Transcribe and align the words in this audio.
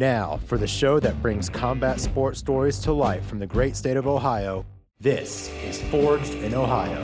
Now, 0.00 0.40
for 0.46 0.56
the 0.56 0.66
show 0.66 0.98
that 0.98 1.20
brings 1.20 1.50
combat 1.50 2.00
sports 2.00 2.38
stories 2.38 2.78
to 2.78 2.92
life 2.94 3.26
from 3.26 3.38
the 3.38 3.46
great 3.46 3.76
state 3.76 3.98
of 3.98 4.06
Ohio, 4.06 4.64
this 4.98 5.50
is 5.62 5.82
Forged 5.90 6.32
in 6.36 6.54
Ohio. 6.54 7.02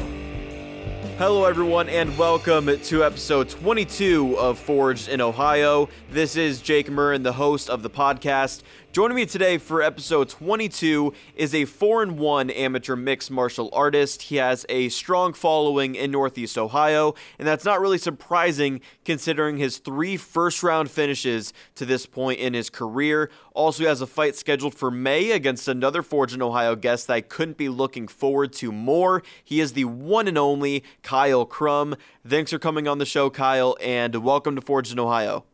Hello, 1.18 1.44
everyone, 1.44 1.90
and 1.90 2.16
welcome 2.16 2.80
to 2.80 3.04
episode 3.04 3.50
22 3.50 4.38
of 4.38 4.58
Forged 4.58 5.10
in 5.10 5.20
Ohio. 5.20 5.90
This 6.10 6.36
is 6.36 6.62
Jake 6.62 6.88
Murren, 6.88 7.22
the 7.22 7.34
host 7.34 7.68
of 7.68 7.82
the 7.82 7.90
podcast. 7.90 8.62
Joining 8.96 9.16
me 9.16 9.26
today 9.26 9.58
for 9.58 9.82
episode 9.82 10.30
22 10.30 11.12
is 11.34 11.54
a 11.54 11.66
4 11.66 12.02
and 12.02 12.18
1 12.18 12.48
amateur 12.48 12.96
mixed 12.96 13.30
martial 13.30 13.68
artist. 13.74 14.22
He 14.22 14.36
has 14.36 14.64
a 14.70 14.88
strong 14.88 15.34
following 15.34 15.94
in 15.94 16.10
Northeast 16.10 16.56
Ohio, 16.56 17.14
and 17.38 17.46
that's 17.46 17.66
not 17.66 17.78
really 17.78 17.98
surprising 17.98 18.80
considering 19.04 19.58
his 19.58 19.76
three 19.76 20.16
first 20.16 20.62
round 20.62 20.90
finishes 20.90 21.52
to 21.74 21.84
this 21.84 22.06
point 22.06 22.40
in 22.40 22.54
his 22.54 22.70
career. 22.70 23.30
Also, 23.52 23.82
he 23.82 23.86
has 23.86 24.00
a 24.00 24.06
fight 24.06 24.34
scheduled 24.34 24.74
for 24.74 24.90
May 24.90 25.32
against 25.32 25.68
another 25.68 26.02
Forged 26.02 26.34
in 26.34 26.40
Ohio 26.40 26.74
guest 26.74 27.08
that 27.08 27.12
I 27.12 27.20
couldn't 27.20 27.58
be 27.58 27.68
looking 27.68 28.08
forward 28.08 28.54
to 28.54 28.72
more. 28.72 29.22
He 29.44 29.60
is 29.60 29.74
the 29.74 29.84
one 29.84 30.26
and 30.26 30.38
only 30.38 30.82
Kyle 31.02 31.44
Crum. 31.44 31.96
Thanks 32.26 32.50
for 32.50 32.58
coming 32.58 32.88
on 32.88 32.96
the 32.96 33.04
show, 33.04 33.28
Kyle, 33.28 33.76
and 33.82 34.24
welcome 34.24 34.56
to 34.56 34.62
Forged 34.62 34.92
in 34.92 34.98
Ohio. 34.98 35.44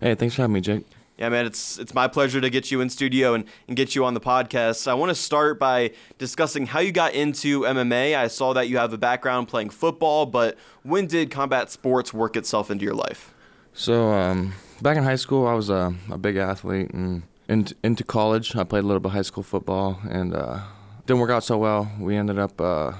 Hey, 0.00 0.16
thanks 0.16 0.34
for 0.34 0.42
having 0.42 0.54
me, 0.54 0.60
Jake. 0.60 0.84
Yeah, 1.20 1.28
man, 1.28 1.44
it's 1.44 1.78
it's 1.78 1.92
my 1.92 2.08
pleasure 2.08 2.40
to 2.40 2.48
get 2.48 2.70
you 2.70 2.80
in 2.80 2.88
studio 2.88 3.34
and, 3.34 3.44
and 3.68 3.76
get 3.76 3.94
you 3.94 4.06
on 4.06 4.14
the 4.14 4.22
podcast. 4.22 4.88
I 4.88 4.94
want 4.94 5.10
to 5.10 5.14
start 5.14 5.58
by 5.58 5.90
discussing 6.16 6.64
how 6.64 6.80
you 6.80 6.92
got 6.92 7.12
into 7.12 7.60
MMA. 7.60 8.16
I 8.16 8.26
saw 8.28 8.54
that 8.54 8.70
you 8.70 8.78
have 8.78 8.94
a 8.94 8.98
background 8.98 9.46
playing 9.46 9.68
football, 9.68 10.24
but 10.24 10.56
when 10.82 11.06
did 11.06 11.30
combat 11.30 11.70
sports 11.70 12.14
work 12.14 12.36
itself 12.36 12.70
into 12.70 12.86
your 12.86 12.94
life? 12.94 13.34
So, 13.74 14.12
um, 14.14 14.54
back 14.80 14.96
in 14.96 15.04
high 15.04 15.16
school, 15.16 15.46
I 15.46 15.52
was 15.52 15.68
a, 15.68 15.94
a 16.10 16.16
big 16.16 16.36
athlete, 16.36 16.88
and 16.92 17.24
into, 17.50 17.76
into 17.84 18.02
college, 18.02 18.56
I 18.56 18.64
played 18.64 18.84
a 18.84 18.86
little 18.86 19.00
bit 19.00 19.08
of 19.08 19.12
high 19.12 19.20
school 19.20 19.42
football, 19.42 20.00
and 20.08 20.34
uh, 20.34 20.60
didn't 21.04 21.20
work 21.20 21.30
out 21.30 21.44
so 21.44 21.58
well. 21.58 21.92
We 22.00 22.16
ended 22.16 22.38
up, 22.38 22.58
uh, 22.58 22.92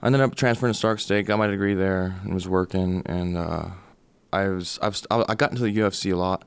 I 0.00 0.06
ended 0.06 0.20
up 0.20 0.36
transferring 0.36 0.74
to 0.74 0.78
Stark 0.78 1.00
State, 1.00 1.26
got 1.26 1.40
my 1.40 1.48
degree 1.48 1.74
there, 1.74 2.20
and 2.22 2.34
was 2.34 2.46
working, 2.46 3.02
and 3.04 3.36
uh, 3.36 3.70
I 4.32 4.46
was, 4.46 4.78
I 4.80 4.86
was, 4.86 5.04
I 5.10 5.34
got 5.34 5.50
into 5.50 5.64
the 5.64 5.76
UFC 5.76 6.12
a 6.12 6.16
lot 6.16 6.44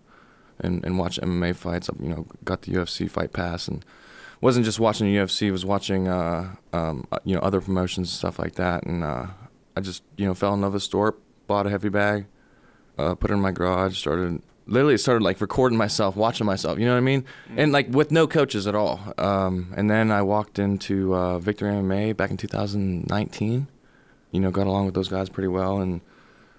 and, 0.60 0.84
and 0.86 0.98
watch 0.98 1.20
MMA 1.20 1.56
fights. 1.56 1.90
You 2.00 2.10
know, 2.10 2.28
got 2.44 2.64
the 2.64 2.74
UFC 2.74 3.10
fight 3.10 3.34
pass 3.34 3.68
and 3.68 3.84
wasn't 4.42 4.66
just 4.66 4.80
watching 4.80 5.08
the 5.08 5.18
UFC. 5.18 5.52
Was 5.52 5.66
watching 5.66 6.08
uh, 6.08 6.56
um, 6.74 7.08
uh, 7.12 7.20
you 7.24 7.36
know 7.36 7.42
other 7.42 7.62
promotions 7.62 8.10
and 8.10 8.18
stuff 8.18 8.40
like 8.40 8.56
that. 8.56 8.84
And 8.84 9.04
uh, 9.04 9.28
I 9.76 9.82
just 9.82 10.04
you 10.18 10.26
know 10.26 10.34
fell 10.34 10.54
in 10.54 10.62
love 10.62 10.74
with 10.74 10.84
sport. 10.84 11.20
Bought 11.48 11.68
a 11.68 11.70
heavy 11.70 11.90
bag, 11.90 12.26
uh, 12.98 13.14
put 13.16 13.30
it 13.30 13.36
in 13.36 13.40
my 13.40 13.52
garage. 13.52 13.98
Started 13.98 14.42
literally 14.68 14.98
started 14.98 15.24
like 15.24 15.42
recording 15.42 15.78
myself, 15.78 16.16
watching 16.16 16.46
myself. 16.46 16.80
You 16.80 16.86
know 16.86 16.94
what 16.94 16.98
I 16.98 17.02
mean? 17.02 17.22
Mm-hmm. 17.22 17.60
And 17.60 17.72
like 17.72 17.88
with 17.90 18.12
no 18.12 18.28
coaches 18.28 18.68
at 18.68 18.76
all. 18.76 19.14
Um, 19.18 19.74
and 19.78 19.90
then 19.90 20.12
I 20.12 20.22
walked 20.22 20.60
into 20.60 21.14
uh, 21.14 21.40
Victory 21.40 21.72
MMA 21.72 22.18
back 22.18 22.32
in 22.32 22.38
2019. 22.38 23.68
You 24.32 24.40
know, 24.40 24.52
got 24.52 24.68
along 24.68 24.86
with 24.86 24.96
those 24.96 25.08
guys 25.08 25.30
pretty 25.30 25.48
well 25.48 25.80
and 25.80 26.02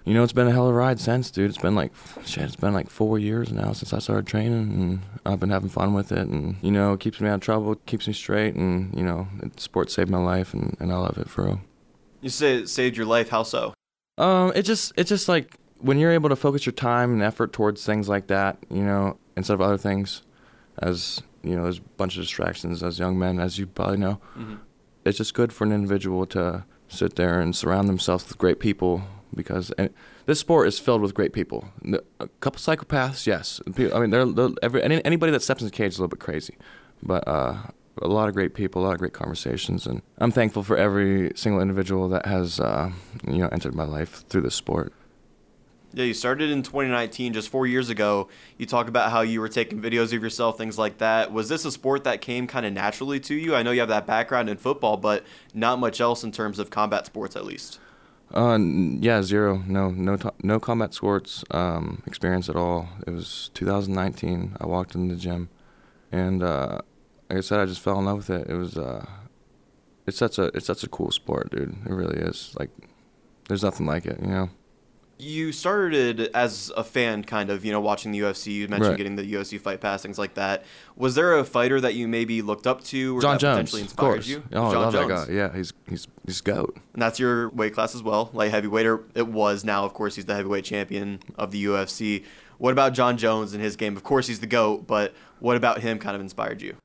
you 0.07 0.13
know, 0.13 0.23
it's 0.23 0.31
been 0.31 0.47
a 0.47 0.53
hell 0.53 0.69
of 0.69 0.73
a 0.73 0.77
ride 0.77 1.01
since, 1.01 1.29
dude. 1.29 1.49
It's 1.49 1.59
been 1.59 1.75
like, 1.75 1.91
shit, 2.23 2.45
it's 2.45 2.55
been 2.55 2.73
like 2.73 2.89
four 2.89 3.19
years 3.19 3.51
now 3.51 3.73
since 3.73 3.91
I 3.91 3.99
started 3.99 4.25
training, 4.25 4.53
and 4.53 5.01
I've 5.25 5.41
been 5.41 5.49
having 5.49 5.67
fun 5.67 5.93
with 5.93 6.13
it, 6.13 6.29
and 6.29 6.55
you 6.61 6.71
know, 6.71 6.93
it 6.93 7.01
keeps 7.01 7.19
me 7.19 7.27
out 7.27 7.35
of 7.35 7.41
trouble, 7.41 7.75
keeps 7.85 8.07
me 8.07 8.13
straight, 8.13 8.55
and 8.55 8.97
you 8.97 9.03
know, 9.03 9.27
sports 9.57 9.93
saved 9.93 10.09
my 10.09 10.17
life, 10.17 10.53
and, 10.53 10.77
and 10.79 10.93
I 10.93 10.95
love 10.95 11.17
it 11.17 11.29
for 11.29 11.43
real. 11.43 11.61
You 12.21 12.29
say 12.29 12.55
it 12.55 12.69
saved 12.69 12.95
your 12.95 13.05
life. 13.05 13.27
How 13.27 13.43
so? 13.43 13.73
Um, 14.17 14.53
it 14.55 14.61
just, 14.61 14.93
it's 14.95 15.09
just 15.09 15.27
like 15.27 15.57
when 15.81 15.99
you're 15.99 16.13
able 16.13 16.29
to 16.29 16.37
focus 16.37 16.65
your 16.65 16.73
time 16.73 17.11
and 17.11 17.21
effort 17.21 17.51
towards 17.51 17.85
things 17.85 18.07
like 18.07 18.27
that, 18.27 18.57
you 18.69 18.83
know, 18.83 19.17
instead 19.35 19.55
of 19.55 19.61
other 19.61 19.77
things, 19.77 20.21
as 20.79 21.21
you 21.43 21.57
know, 21.57 21.63
there's 21.63 21.79
a 21.79 21.89
bunch 21.97 22.15
of 22.15 22.23
distractions 22.23 22.81
as 22.81 22.97
young 22.97 23.19
men, 23.19 23.41
as 23.41 23.59
you 23.59 23.67
probably 23.67 23.97
know. 23.97 24.21
Mm-hmm. 24.37 24.55
It's 25.03 25.17
just 25.17 25.33
good 25.33 25.51
for 25.51 25.65
an 25.65 25.73
individual 25.73 26.25
to 26.27 26.63
sit 26.87 27.17
there 27.17 27.41
and 27.41 27.53
surround 27.53 27.89
themselves 27.89 28.25
with 28.25 28.37
great 28.37 28.61
people 28.61 29.03
because 29.33 29.71
this 30.25 30.39
sport 30.39 30.67
is 30.67 30.79
filled 30.79 31.01
with 31.01 31.13
great 31.13 31.33
people. 31.33 31.69
A 32.19 32.27
couple 32.39 32.59
psychopaths, 32.59 33.25
yes. 33.25 33.61
I 33.67 33.99
mean, 33.99 34.09
they're, 34.09 34.25
they're 34.25 34.49
every, 34.61 34.83
anybody 34.83 35.31
that 35.31 35.41
steps 35.41 35.61
in 35.61 35.67
the 35.67 35.71
cage 35.71 35.93
is 35.93 35.99
a 35.99 36.01
little 36.01 36.15
bit 36.15 36.19
crazy, 36.19 36.55
but 37.03 37.27
uh, 37.27 37.57
a 38.01 38.07
lot 38.07 38.27
of 38.29 38.35
great 38.35 38.53
people, 38.53 38.83
a 38.83 38.85
lot 38.85 38.93
of 38.93 38.99
great 38.99 39.13
conversations, 39.13 39.85
and 39.85 40.01
I'm 40.17 40.31
thankful 40.31 40.63
for 40.63 40.77
every 40.77 41.31
single 41.35 41.61
individual 41.61 42.09
that 42.09 42.25
has 42.25 42.59
uh, 42.59 42.91
you 43.25 43.39
know 43.39 43.47
entered 43.49 43.75
my 43.75 43.85
life 43.85 44.25
through 44.27 44.41
this 44.41 44.55
sport. 44.55 44.93
Yeah, 45.93 46.03
you 46.03 46.13
started 46.13 46.51
in 46.51 46.63
2019, 46.63 47.33
just 47.33 47.49
four 47.49 47.65
years 47.65 47.89
ago. 47.89 48.27
You 48.57 48.65
talk 48.65 48.87
about 48.87 49.09
how 49.09 49.21
you 49.21 49.39
were 49.39 49.47
taking 49.47 49.81
videos 49.81 50.13
of 50.13 50.21
yourself, 50.21 50.57
things 50.57 50.77
like 50.77 50.97
that. 50.97 51.31
Was 51.31 51.49
this 51.49 51.65
a 51.65 51.71
sport 51.71 52.03
that 52.03 52.21
came 52.21 52.45
kind 52.45 52.65
of 52.65 52.73
naturally 52.73 53.19
to 53.21 53.33
you? 53.33 53.55
I 53.55 53.63
know 53.63 53.71
you 53.71 53.79
have 53.79 53.89
that 53.89 54.05
background 54.05 54.49
in 54.49 54.57
football, 54.57 54.97
but 54.97 55.23
not 55.53 55.79
much 55.79 56.01
else 56.01 56.23
in 56.23 56.31
terms 56.31 56.59
of 56.59 56.69
combat 56.69 57.05
sports, 57.05 57.35
at 57.35 57.45
least. 57.45 57.79
Uh, 58.33 58.57
yeah, 58.59 59.21
zero. 59.21 59.63
No, 59.65 59.89
no, 59.89 60.17
no 60.43 60.59
combat 60.59 60.93
sports 60.93 61.43
um, 61.51 62.03
experience 62.05 62.49
at 62.49 62.55
all. 62.55 62.89
It 63.05 63.11
was 63.11 63.51
2019. 63.53 64.57
I 64.59 64.65
walked 64.65 64.95
in 64.95 65.07
the 65.07 65.15
gym, 65.15 65.49
and 66.11 66.43
uh, 66.43 66.79
like 67.29 67.39
I 67.39 67.41
said, 67.41 67.59
I 67.59 67.65
just 67.65 67.81
fell 67.81 67.99
in 67.99 68.05
love 68.05 68.17
with 68.17 68.29
it. 68.29 68.49
It 68.49 68.55
was, 68.55 68.77
uh, 68.77 69.05
it's 70.05 70.17
such 70.17 70.37
a, 70.37 70.45
it's 70.53 70.65
such 70.65 70.83
a 70.83 70.89
cool 70.89 71.11
sport, 71.11 71.51
dude. 71.51 71.75
It 71.85 71.91
really 71.91 72.17
is. 72.17 72.53
Like, 72.59 72.69
there's 73.47 73.63
nothing 73.63 73.85
like 73.85 74.05
it, 74.05 74.19
you 74.19 74.27
know 74.27 74.49
you 75.19 75.51
started 75.51 76.29
as 76.33 76.71
a 76.77 76.83
fan, 76.83 77.23
kind 77.23 77.49
of, 77.49 77.65
you 77.65 77.71
know, 77.71 77.81
watching 77.81 78.11
the 78.11 78.19
UFC. 78.19 78.53
You 78.53 78.67
mentioned 78.67 78.89
right. 78.89 78.97
getting 78.97 79.15
the 79.15 79.33
UFC 79.33 79.59
fight 79.59 79.81
pass, 79.81 80.01
things 80.01 80.19
like 80.19 80.35
that. 80.35 80.63
Was 80.95 81.15
there 81.15 81.37
a 81.37 81.43
fighter 81.43 81.81
that 81.81 81.95
you 81.95 82.07
maybe 82.07 82.41
looked 82.41 82.67
up 82.67 82.83
to 82.85 83.17
or 83.17 83.21
Jon 83.21 83.33
that 83.33 83.39
Jones, 83.39 83.53
potentially 83.53 83.81
inspired 83.81 84.25
you? 84.25 84.43
Oh, 84.51 84.71
Jon 84.71 84.75
I 84.75 84.79
love 84.79 84.93
Jones. 84.93 85.09
that 85.09 85.27
guy. 85.27 85.33
Yeah, 85.33 85.55
he's 85.55 85.73
he's 85.89 86.07
he's 86.25 86.41
goat. 86.41 86.77
And 86.93 87.01
that's 87.01 87.19
your 87.19 87.49
weight 87.49 87.73
class 87.73 87.95
as 87.95 88.03
well, 88.03 88.29
light 88.33 88.51
heavyweight. 88.51 88.85
It 89.15 89.27
was 89.27 89.63
now, 89.63 89.85
of 89.85 89.93
course, 89.93 90.15
he's 90.15 90.25
the 90.25 90.35
heavyweight 90.35 90.65
champion 90.65 91.19
of 91.35 91.51
the 91.51 91.65
UFC. 91.65 92.23
What 92.59 92.71
about 92.71 92.93
Jon 92.93 93.17
Jones 93.17 93.53
and 93.53 93.63
his 93.63 93.75
game? 93.75 93.95
Of 93.95 94.03
course, 94.03 94.27
he's 94.27 94.39
the 94.39 94.47
goat, 94.47 94.87
but 94.87 95.13
what 95.39 95.57
about 95.57 95.81
him 95.81 95.99
kind 95.99 96.15
of 96.15 96.21
inspired 96.21 96.61
you? 96.61 96.75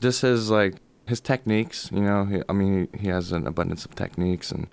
Just 0.00 0.22
his 0.22 0.50
like 0.50 0.76
his 1.06 1.20
techniques. 1.20 1.90
You 1.92 2.02
know, 2.02 2.24
he, 2.24 2.42
I 2.48 2.52
mean, 2.52 2.88
he, 2.92 3.00
he 3.00 3.08
has 3.08 3.32
an 3.32 3.46
abundance 3.46 3.84
of 3.84 3.94
techniques 3.94 4.50
and 4.50 4.68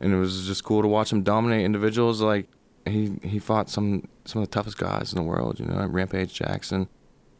and 0.00 0.12
it 0.12 0.16
was 0.16 0.46
just 0.46 0.64
cool 0.64 0.82
to 0.82 0.88
watch 0.88 1.12
him 1.12 1.22
dominate 1.22 1.64
individuals. 1.64 2.20
Like 2.20 2.48
he 2.86 3.18
he 3.22 3.38
fought 3.38 3.68
some 3.70 4.08
some 4.24 4.42
of 4.42 4.48
the 4.48 4.52
toughest 4.52 4.78
guys 4.78 5.12
in 5.12 5.16
the 5.16 5.22
world. 5.22 5.60
You 5.60 5.66
know, 5.66 5.86
Rampage 5.86 6.34
Jackson, 6.34 6.88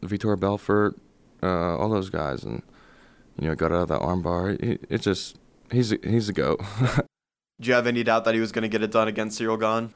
Vitor 0.02 0.38
Belfort, 0.38 0.96
uh, 1.42 1.76
all 1.76 1.88
those 1.88 2.10
guys, 2.10 2.44
and 2.44 2.62
you 3.41 3.48
know, 3.48 3.54
got 3.54 3.72
out 3.72 3.82
of 3.82 3.88
that 3.88 4.00
armbar. 4.00 4.60
It, 4.62 4.84
it 4.88 5.00
just 5.02 5.38
he's 5.70 5.92
a, 5.92 5.98
he's 6.02 6.28
a 6.28 6.32
goat. 6.32 6.60
Do 7.60 7.69
you 7.69 7.74
have 7.74 7.86
any 7.88 8.04
doubt 8.04 8.24
that 8.24 8.34
he 8.34 8.41
was 8.41 8.52
going 8.52 8.62
to 8.62 8.69
get 8.69 8.82
it 8.82 8.92
done 8.92 9.08
against 9.08 9.40
Ciryl 9.40 9.58
Gane? 9.58 9.92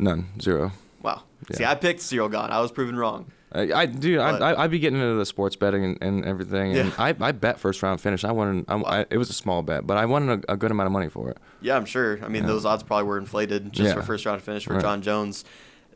None, 0.00 0.26
zero. 0.40 0.72
Yeah. 1.50 1.56
See, 1.56 1.64
I 1.64 1.74
picked 1.74 2.00
Ciryl 2.00 2.30
Gane. 2.30 2.50
I 2.50 2.60
was 2.60 2.72
proven 2.72 2.96
wrong. 2.96 3.30
I, 3.52 3.72
I 3.72 3.86
do. 3.86 4.20
I, 4.20 4.64
I 4.64 4.66
be 4.66 4.78
getting 4.78 5.00
into 5.00 5.14
the 5.14 5.24
sports 5.24 5.56
betting 5.56 5.84
and, 5.84 5.98
and 6.00 6.24
everything. 6.24 6.76
And 6.76 6.90
yeah. 6.90 6.94
I, 6.98 7.14
I 7.20 7.32
bet 7.32 7.58
first 7.58 7.82
round 7.82 8.00
finish. 8.00 8.24
I 8.24 8.32
won. 8.32 8.64
I, 8.68 8.74
I, 8.76 9.06
it 9.08 9.18
was 9.18 9.30
a 9.30 9.34
small 9.34 9.62
bet, 9.62 9.86
but 9.86 9.96
I 9.96 10.04
won 10.04 10.28
a, 10.28 10.52
a, 10.52 10.56
good 10.56 10.70
amount 10.70 10.86
of 10.86 10.92
money 10.92 11.08
for 11.08 11.30
it. 11.30 11.38
Yeah, 11.60 11.76
I'm 11.76 11.86
sure. 11.86 12.22
I 12.22 12.28
mean, 12.28 12.42
yeah. 12.42 12.48
those 12.48 12.64
odds 12.64 12.82
probably 12.82 13.04
were 13.04 13.18
inflated 13.18 13.72
just 13.72 13.88
yeah. 13.88 13.94
for 13.94 14.02
first 14.02 14.26
round 14.26 14.42
finish 14.42 14.64
for 14.64 14.74
right. 14.74 14.82
Jon 14.82 15.00
Jones. 15.00 15.44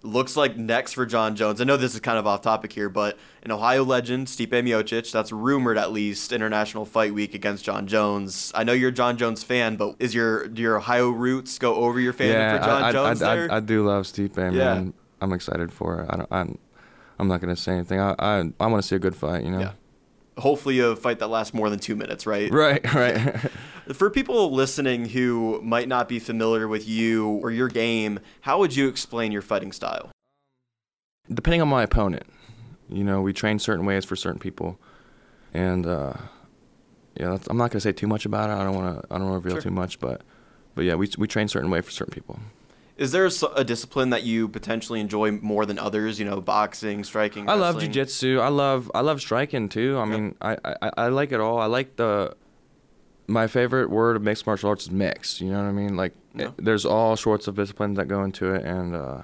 Looks 0.02 0.34
like 0.34 0.56
next 0.56 0.94
for 0.94 1.04
Jon 1.04 1.36
Jones. 1.36 1.60
I 1.60 1.64
know 1.64 1.76
this 1.76 1.92
is 1.92 2.00
kind 2.00 2.16
of 2.16 2.26
off 2.26 2.40
topic 2.40 2.72
here, 2.72 2.88
but 2.88 3.18
an 3.42 3.50
Ohio 3.50 3.84
legend, 3.84 4.28
Stipe 4.28 4.48
Miocic, 4.48 5.12
that's 5.12 5.30
rumored 5.30 5.76
at 5.76 5.92
least, 5.92 6.32
International 6.32 6.86
Fight 6.86 7.12
Week 7.12 7.34
against 7.34 7.66
Jon 7.66 7.86
Jones. 7.86 8.50
I 8.54 8.64
know 8.64 8.72
you're 8.72 8.88
a 8.88 8.92
Jon 8.92 9.18
Jones 9.18 9.42
fan, 9.42 9.76
but 9.76 9.96
is 9.98 10.14
your 10.14 10.48
do 10.48 10.62
your 10.62 10.78
Ohio 10.78 11.10
roots 11.10 11.58
go 11.58 11.74
over 11.74 12.00
your 12.00 12.14
fandom 12.14 12.32
yeah, 12.32 12.58
for 12.58 12.64
John 12.64 12.82
I, 12.82 12.92
Jones 12.92 13.22
I, 13.22 13.36
there? 13.36 13.52
I, 13.52 13.56
I, 13.56 13.60
do 13.60 13.86
love 13.86 14.04
Stipe, 14.04 14.38
man. 14.38 14.94
I'm 15.20 15.32
excited 15.32 15.72
for. 15.72 16.06
I 16.08 16.16
don't. 16.16 16.28
I'm, 16.30 16.58
I'm 17.18 17.28
not 17.28 17.40
gonna 17.40 17.56
say 17.56 17.72
anything. 17.72 18.00
I 18.00 18.14
I, 18.18 18.50
I 18.60 18.66
want 18.66 18.82
to 18.82 18.88
see 18.88 18.96
a 18.96 18.98
good 18.98 19.16
fight. 19.16 19.44
You 19.44 19.50
know. 19.50 19.60
Yeah. 19.60 19.72
Hopefully, 20.38 20.78
a 20.78 20.96
fight 20.96 21.18
that 21.18 21.28
lasts 21.28 21.52
more 21.52 21.68
than 21.68 21.78
two 21.78 21.96
minutes, 21.96 22.26
right? 22.26 22.50
Right, 22.52 22.94
right. 22.94 23.50
For 23.92 24.08
people 24.08 24.52
listening 24.52 25.08
who 25.08 25.60
might 25.62 25.88
not 25.88 26.08
be 26.08 26.18
familiar 26.18 26.68
with 26.68 26.88
you 26.88 27.26
or 27.26 27.50
your 27.50 27.68
game, 27.68 28.20
how 28.42 28.58
would 28.60 28.74
you 28.76 28.88
explain 28.88 29.32
your 29.32 29.42
fighting 29.42 29.72
style? 29.72 30.10
Depending 31.28 31.60
on 31.60 31.68
my 31.68 31.82
opponent, 31.82 32.22
you 32.88 33.02
know, 33.02 33.20
we 33.20 33.32
train 33.32 33.58
certain 33.58 33.84
ways 33.84 34.04
for 34.04 34.16
certain 34.16 34.38
people, 34.38 34.78
and 35.52 35.86
uh, 35.86 36.14
yeah, 37.18 37.36
I'm 37.48 37.56
not 37.56 37.70
gonna 37.70 37.80
say 37.80 37.92
too 37.92 38.06
much 38.06 38.24
about 38.24 38.50
it. 38.50 38.54
I 38.54 38.64
don't 38.64 38.74
want 38.74 39.02
to. 39.02 39.14
I 39.14 39.18
don't 39.18 39.28
want 39.28 39.42
to 39.42 39.48
reveal 39.48 39.60
sure. 39.60 39.70
too 39.70 39.74
much, 39.74 39.98
but 39.98 40.22
but 40.74 40.84
yeah, 40.84 40.94
we 40.94 41.10
we 41.18 41.26
train 41.26 41.48
certain 41.48 41.70
way 41.70 41.80
for 41.80 41.90
certain 41.90 42.12
people. 42.12 42.38
Is 43.00 43.12
there 43.12 43.30
a 43.56 43.64
discipline 43.64 44.10
that 44.10 44.24
you 44.24 44.46
potentially 44.46 45.00
enjoy 45.00 45.30
more 45.30 45.64
than 45.64 45.78
others? 45.78 46.18
You 46.18 46.26
know, 46.26 46.38
boxing, 46.42 47.02
striking. 47.02 47.48
I 47.48 47.54
love 47.54 47.76
jujitsu. 47.76 48.42
I 48.42 48.48
love 48.48 48.90
I 48.94 49.00
love 49.00 49.22
striking 49.22 49.70
too. 49.70 49.98
I 49.98 50.04
mean, 50.04 50.34
I, 50.42 50.58
I 50.82 50.90
I 50.98 51.08
like 51.08 51.32
it 51.32 51.40
all. 51.40 51.58
I 51.58 51.64
like 51.64 51.96
the. 51.96 52.36
My 53.26 53.46
favorite 53.46 53.88
word 53.88 54.16
of 54.16 54.22
mixed 54.22 54.46
martial 54.46 54.68
arts 54.68 54.82
is 54.84 54.90
mix. 54.90 55.40
You 55.40 55.50
know 55.50 55.62
what 55.62 55.68
I 55.68 55.72
mean? 55.72 55.96
Like, 55.96 56.12
it, 56.34 56.52
there's 56.58 56.84
all 56.84 57.16
sorts 57.16 57.46
of 57.46 57.54
disciplines 57.54 57.96
that 57.96 58.06
go 58.06 58.24
into 58.24 58.52
it, 58.52 58.64
and 58.64 58.94
uh, 58.94 59.22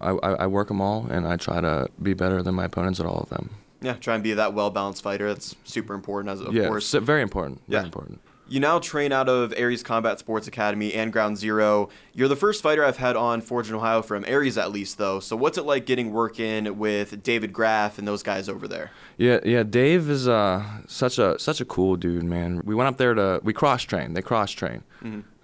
I, 0.00 0.10
I, 0.10 0.30
I 0.44 0.46
work 0.46 0.68
them 0.68 0.80
all, 0.80 1.06
and 1.10 1.26
I 1.26 1.36
try 1.36 1.60
to 1.60 1.88
be 2.00 2.14
better 2.14 2.40
than 2.40 2.54
my 2.54 2.66
opponents 2.66 3.00
at 3.00 3.06
all 3.06 3.18
of 3.18 3.30
them. 3.30 3.50
Yeah, 3.82 3.94
try 3.94 4.14
and 4.14 4.22
be 4.22 4.32
that 4.32 4.54
well 4.54 4.70
balanced 4.70 5.02
fighter. 5.02 5.26
That's 5.26 5.54
super 5.64 5.94
important, 5.94 6.32
as 6.32 6.40
of 6.40 6.54
yeah, 6.54 6.68
course. 6.68 6.92
very 6.92 7.20
important. 7.20 7.60
Yeah. 7.66 7.80
Very 7.80 7.86
important. 7.86 8.20
You 8.48 8.60
now 8.60 8.78
train 8.78 9.12
out 9.12 9.28
of 9.28 9.52
Aries 9.56 9.82
Combat 9.82 10.18
Sports 10.18 10.48
Academy 10.48 10.94
and 10.94 11.12
Ground 11.12 11.36
Zero. 11.36 11.90
You're 12.14 12.28
the 12.28 12.36
first 12.36 12.62
fighter 12.62 12.82
I've 12.84 12.96
had 12.96 13.14
on 13.14 13.42
Forged 13.42 13.68
in 13.68 13.76
Ohio 13.76 14.00
from 14.00 14.24
Aries, 14.26 14.56
at 14.56 14.72
least, 14.72 14.96
though. 14.96 15.20
So, 15.20 15.36
what's 15.36 15.58
it 15.58 15.64
like 15.64 15.84
getting 15.84 16.12
work 16.12 16.40
in 16.40 16.78
with 16.78 17.22
David 17.22 17.52
Graff 17.52 17.98
and 17.98 18.08
those 18.08 18.22
guys 18.22 18.48
over 18.48 18.66
there? 18.66 18.90
Yeah, 19.18 19.40
yeah. 19.44 19.64
Dave 19.64 20.08
is 20.08 20.26
uh, 20.26 20.64
such 20.86 21.18
a 21.18 21.38
such 21.38 21.60
a 21.60 21.64
cool 21.66 21.96
dude, 21.96 22.24
man. 22.24 22.62
We 22.64 22.74
went 22.74 22.88
up 22.88 22.96
there 22.96 23.14
to 23.14 23.40
we 23.42 23.52
cross 23.52 23.82
train. 23.82 24.14
They 24.14 24.22
cross 24.22 24.50
train. 24.50 24.82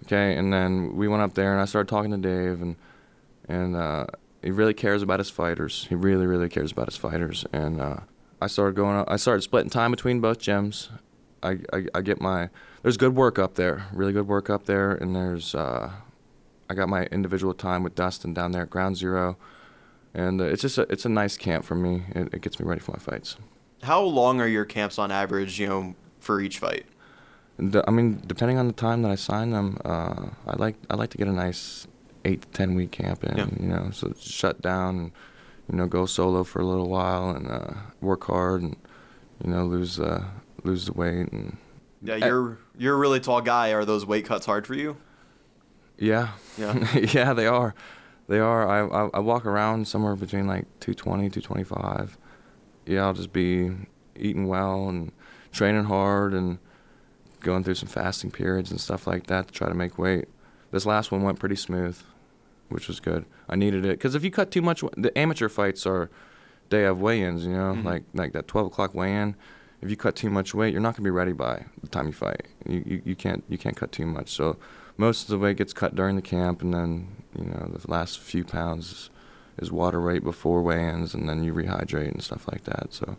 Okay, 0.05 0.35
and 0.35 0.51
then 0.51 0.95
we 0.95 1.07
went 1.07 1.23
up 1.23 1.33
there 1.33 1.51
and 1.51 1.61
I 1.61 1.65
started 1.65 1.89
talking 1.89 2.11
to 2.11 2.17
Dave 2.17 2.61
and 2.61 2.75
and 3.47 3.75
uh, 3.75 4.05
he 4.41 4.51
really 4.51 4.73
cares 4.73 5.01
about 5.01 5.19
his 5.19 5.29
fighters. 5.29 5.85
He 5.89 5.95
really 5.95 6.25
really 6.25 6.49
cares 6.49 6.71
about 6.71 6.87
his 6.87 6.97
fighters. 6.97 7.45
And 7.53 7.81
uh, 7.81 7.97
I 8.41 8.47
started 8.47 8.75
going. 8.75 9.03
I 9.07 9.15
started 9.17 9.41
splitting 9.41 9.69
time 9.69 9.91
between 9.91 10.21
both 10.21 10.39
gyms. 10.39 10.89
I, 11.45 11.77
I 11.77 11.85
I 11.95 12.01
get 12.01 12.19
my 12.19 12.49
there's 12.81 12.97
good 12.97 13.15
work 13.15 13.37
up 13.39 13.53
there, 13.55 13.85
really 13.93 14.13
good 14.13 14.27
work 14.27 14.49
up 14.49 14.65
there, 14.65 14.91
and 14.91 15.15
there's 15.15 15.55
uh, 15.55 15.91
I 16.69 16.73
got 16.73 16.89
my 16.89 17.05
individual 17.05 17.53
time 17.53 17.83
with 17.83 17.95
Dustin 17.95 18.33
down 18.33 18.51
there 18.51 18.63
at 18.63 18.69
Ground 18.69 18.97
Zero. 18.97 19.37
And 20.17 20.39
uh, 20.39 20.45
it's 20.45 20.61
just 20.61 20.77
a, 20.77 20.83
it's 20.89 21.03
a 21.03 21.09
nice 21.09 21.35
camp 21.35 21.65
for 21.65 21.75
me. 21.75 22.03
It, 22.15 22.33
it 22.35 22.41
gets 22.41 22.57
me 22.57 22.65
ready 22.65 22.79
for 22.79 22.93
my 22.93 22.99
fights. 22.99 23.35
How 23.83 24.01
long 24.01 24.39
are 24.39 24.47
your 24.47 24.63
camps 24.63 24.97
on 24.97 25.11
average, 25.11 25.59
you 25.59 25.67
know, 25.67 25.93
for 26.21 26.39
each 26.39 26.57
fight? 26.57 26.85
I 27.59 27.91
mean, 27.91 28.21
depending 28.25 28.57
on 28.57 28.67
the 28.67 28.73
time 28.73 29.01
that 29.01 29.11
I 29.11 29.15
sign 29.15 29.51
them, 29.51 29.77
uh, 29.83 30.27
I 30.47 30.55
like 30.55 30.75
I 30.89 30.95
like 30.95 31.09
to 31.09 31.17
get 31.17 31.27
a 31.27 31.33
nice 31.33 31.87
eight 32.23 32.43
to 32.43 32.47
ten 32.47 32.75
week 32.75 32.91
camp 32.91 33.25
in. 33.25 33.37
Yeah. 33.37 33.47
You 33.59 33.67
know, 33.67 33.89
so 33.91 34.13
shut 34.17 34.61
down, 34.61 34.97
and, 34.99 35.11
you 35.69 35.75
know, 35.77 35.87
go 35.87 36.05
solo 36.05 36.45
for 36.45 36.61
a 36.61 36.65
little 36.65 36.87
while 36.87 37.31
and 37.31 37.51
uh, 37.51 37.73
work 37.99 38.23
hard, 38.23 38.61
and 38.61 38.77
you 39.43 39.51
know, 39.51 39.65
lose 39.65 39.99
uh, 39.99 40.23
lose 40.65 40.85
the 40.85 40.93
weight, 40.93 41.31
and 41.31 41.57
Yeah, 42.01 42.15
you're 42.15 42.57
you're 42.77 42.95
a 42.95 42.97
really 42.97 43.19
tall 43.19 43.41
guy. 43.41 43.71
Are 43.73 43.85
those 43.85 44.05
weight 44.05 44.25
cuts 44.25 44.45
hard 44.45 44.65
for 44.67 44.73
you? 44.73 44.97
yeah, 45.97 46.29
Yeah. 46.57 46.73
yeah, 47.13 47.33
they 47.33 47.47
are, 47.47 47.73
they 48.27 48.39
are. 48.39 48.67
I, 48.67 49.05
I 49.05 49.09
I 49.15 49.19
walk 49.19 49.45
around 49.45 49.87
somewhere 49.87 50.15
between 50.15 50.47
like 50.47 50.65
220, 50.81 51.29
225. 51.29 52.17
Yeah, 52.85 53.05
I'll 53.05 53.13
just 53.13 53.31
be 53.33 53.71
eating 54.15 54.47
well 54.47 54.89
and 54.89 55.11
training 55.51 55.85
hard 55.85 56.33
and 56.33 56.59
going 57.41 57.63
through 57.63 57.75
some 57.75 57.87
fasting 57.89 58.31
periods 58.31 58.71
and 58.71 58.79
stuff 58.81 59.07
like 59.07 59.27
that 59.27 59.47
to 59.47 59.53
try 59.53 59.67
to 59.69 59.73
make 59.75 59.97
weight. 59.97 60.27
This 60.71 60.85
last 60.85 61.11
one 61.11 61.23
went 61.23 61.39
pretty 61.39 61.55
smooth, 61.55 61.97
which 62.69 62.87
was 62.87 62.99
good. 62.99 63.25
I 63.47 63.55
needed 63.55 63.85
it 63.85 63.91
because 63.91 64.15
if 64.15 64.23
you 64.23 64.31
cut 64.31 64.51
too 64.51 64.61
much, 64.61 64.83
the 64.97 65.15
amateur 65.17 65.47
fights 65.49 65.85
are 65.85 66.09
they 66.69 66.81
have 66.81 66.99
weigh-ins. 66.99 67.45
You 67.45 67.53
know, 67.53 67.73
Mhm. 67.75 67.83
like 67.85 68.03
like 68.13 68.33
that 68.33 68.47
12 68.47 68.67
o'clock 68.67 68.93
weigh-in. 68.93 69.35
If 69.85 69.91
you 69.91 69.97
cut 69.97 70.15
too 70.15 70.31
much 70.31 70.55
weight, 70.55 70.73
you're 70.73 70.81
not 70.81 70.95
gonna 70.95 71.03
be 71.03 71.11
ready 71.11 71.31
by 71.31 71.65
the 71.83 71.87
time 71.87 72.07
you 72.07 72.11
fight. 72.11 72.47
You, 72.67 72.83
you 72.85 73.01
you 73.05 73.15
can't 73.15 73.43
you 73.47 73.59
can't 73.59 73.77
cut 73.77 73.91
too 73.91 74.07
much. 74.07 74.31
So 74.31 74.57
most 74.97 75.21
of 75.23 75.27
the 75.27 75.37
weight 75.37 75.57
gets 75.57 75.73
cut 75.73 75.93
during 75.93 76.15
the 76.15 76.23
camp, 76.23 76.63
and 76.63 76.73
then 76.73 77.07
you 77.37 77.45
know 77.45 77.69
the 77.71 77.91
last 77.91 78.17
few 78.17 78.43
pounds 78.43 79.11
is, 79.59 79.71
water 79.71 80.01
weight 80.01 80.23
before 80.23 80.63
weigh-ins, 80.63 81.13
and 81.13 81.29
then 81.29 81.43
you 81.43 81.53
rehydrate 81.53 82.11
and 82.11 82.23
stuff 82.23 82.47
like 82.51 82.63
that. 82.63 82.93
So. 82.95 83.15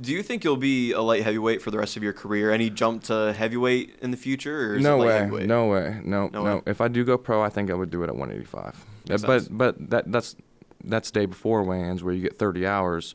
Do 0.00 0.12
you 0.12 0.22
think 0.24 0.42
you'll 0.42 0.56
be 0.56 0.90
a 0.92 1.00
light 1.00 1.22
heavyweight 1.22 1.62
for 1.62 1.70
the 1.70 1.78
rest 1.78 1.96
of 1.96 2.02
your 2.02 2.12
career? 2.12 2.50
Any 2.50 2.70
jump 2.70 3.04
to 3.04 3.32
heavyweight 3.32 3.98
in 4.02 4.10
the 4.10 4.16
future, 4.16 4.80
no 4.80 4.96
way, 4.98 5.28
no 5.46 5.66
way, 5.68 6.00
no, 6.02 6.28
No 6.32 6.42
no. 6.42 6.56
way. 6.56 6.62
If 6.66 6.80
I 6.80 6.88
do 6.88 7.04
go 7.04 7.18
pro, 7.18 7.40
I 7.40 7.50
think 7.50 7.70
I 7.70 7.74
would 7.74 7.90
do 7.90 8.02
it 8.02 8.08
at 8.08 8.16
185. 8.16 8.84
Makes 9.08 9.22
but 9.22 9.28
sense. 9.42 9.48
but 9.48 9.90
that 9.90 10.10
that's 10.10 10.34
that's 10.82 11.12
day 11.12 11.26
before 11.26 11.62
weigh-ins 11.62 12.02
where 12.02 12.12
you 12.12 12.22
get 12.22 12.36
30 12.36 12.66
hours 12.66 13.14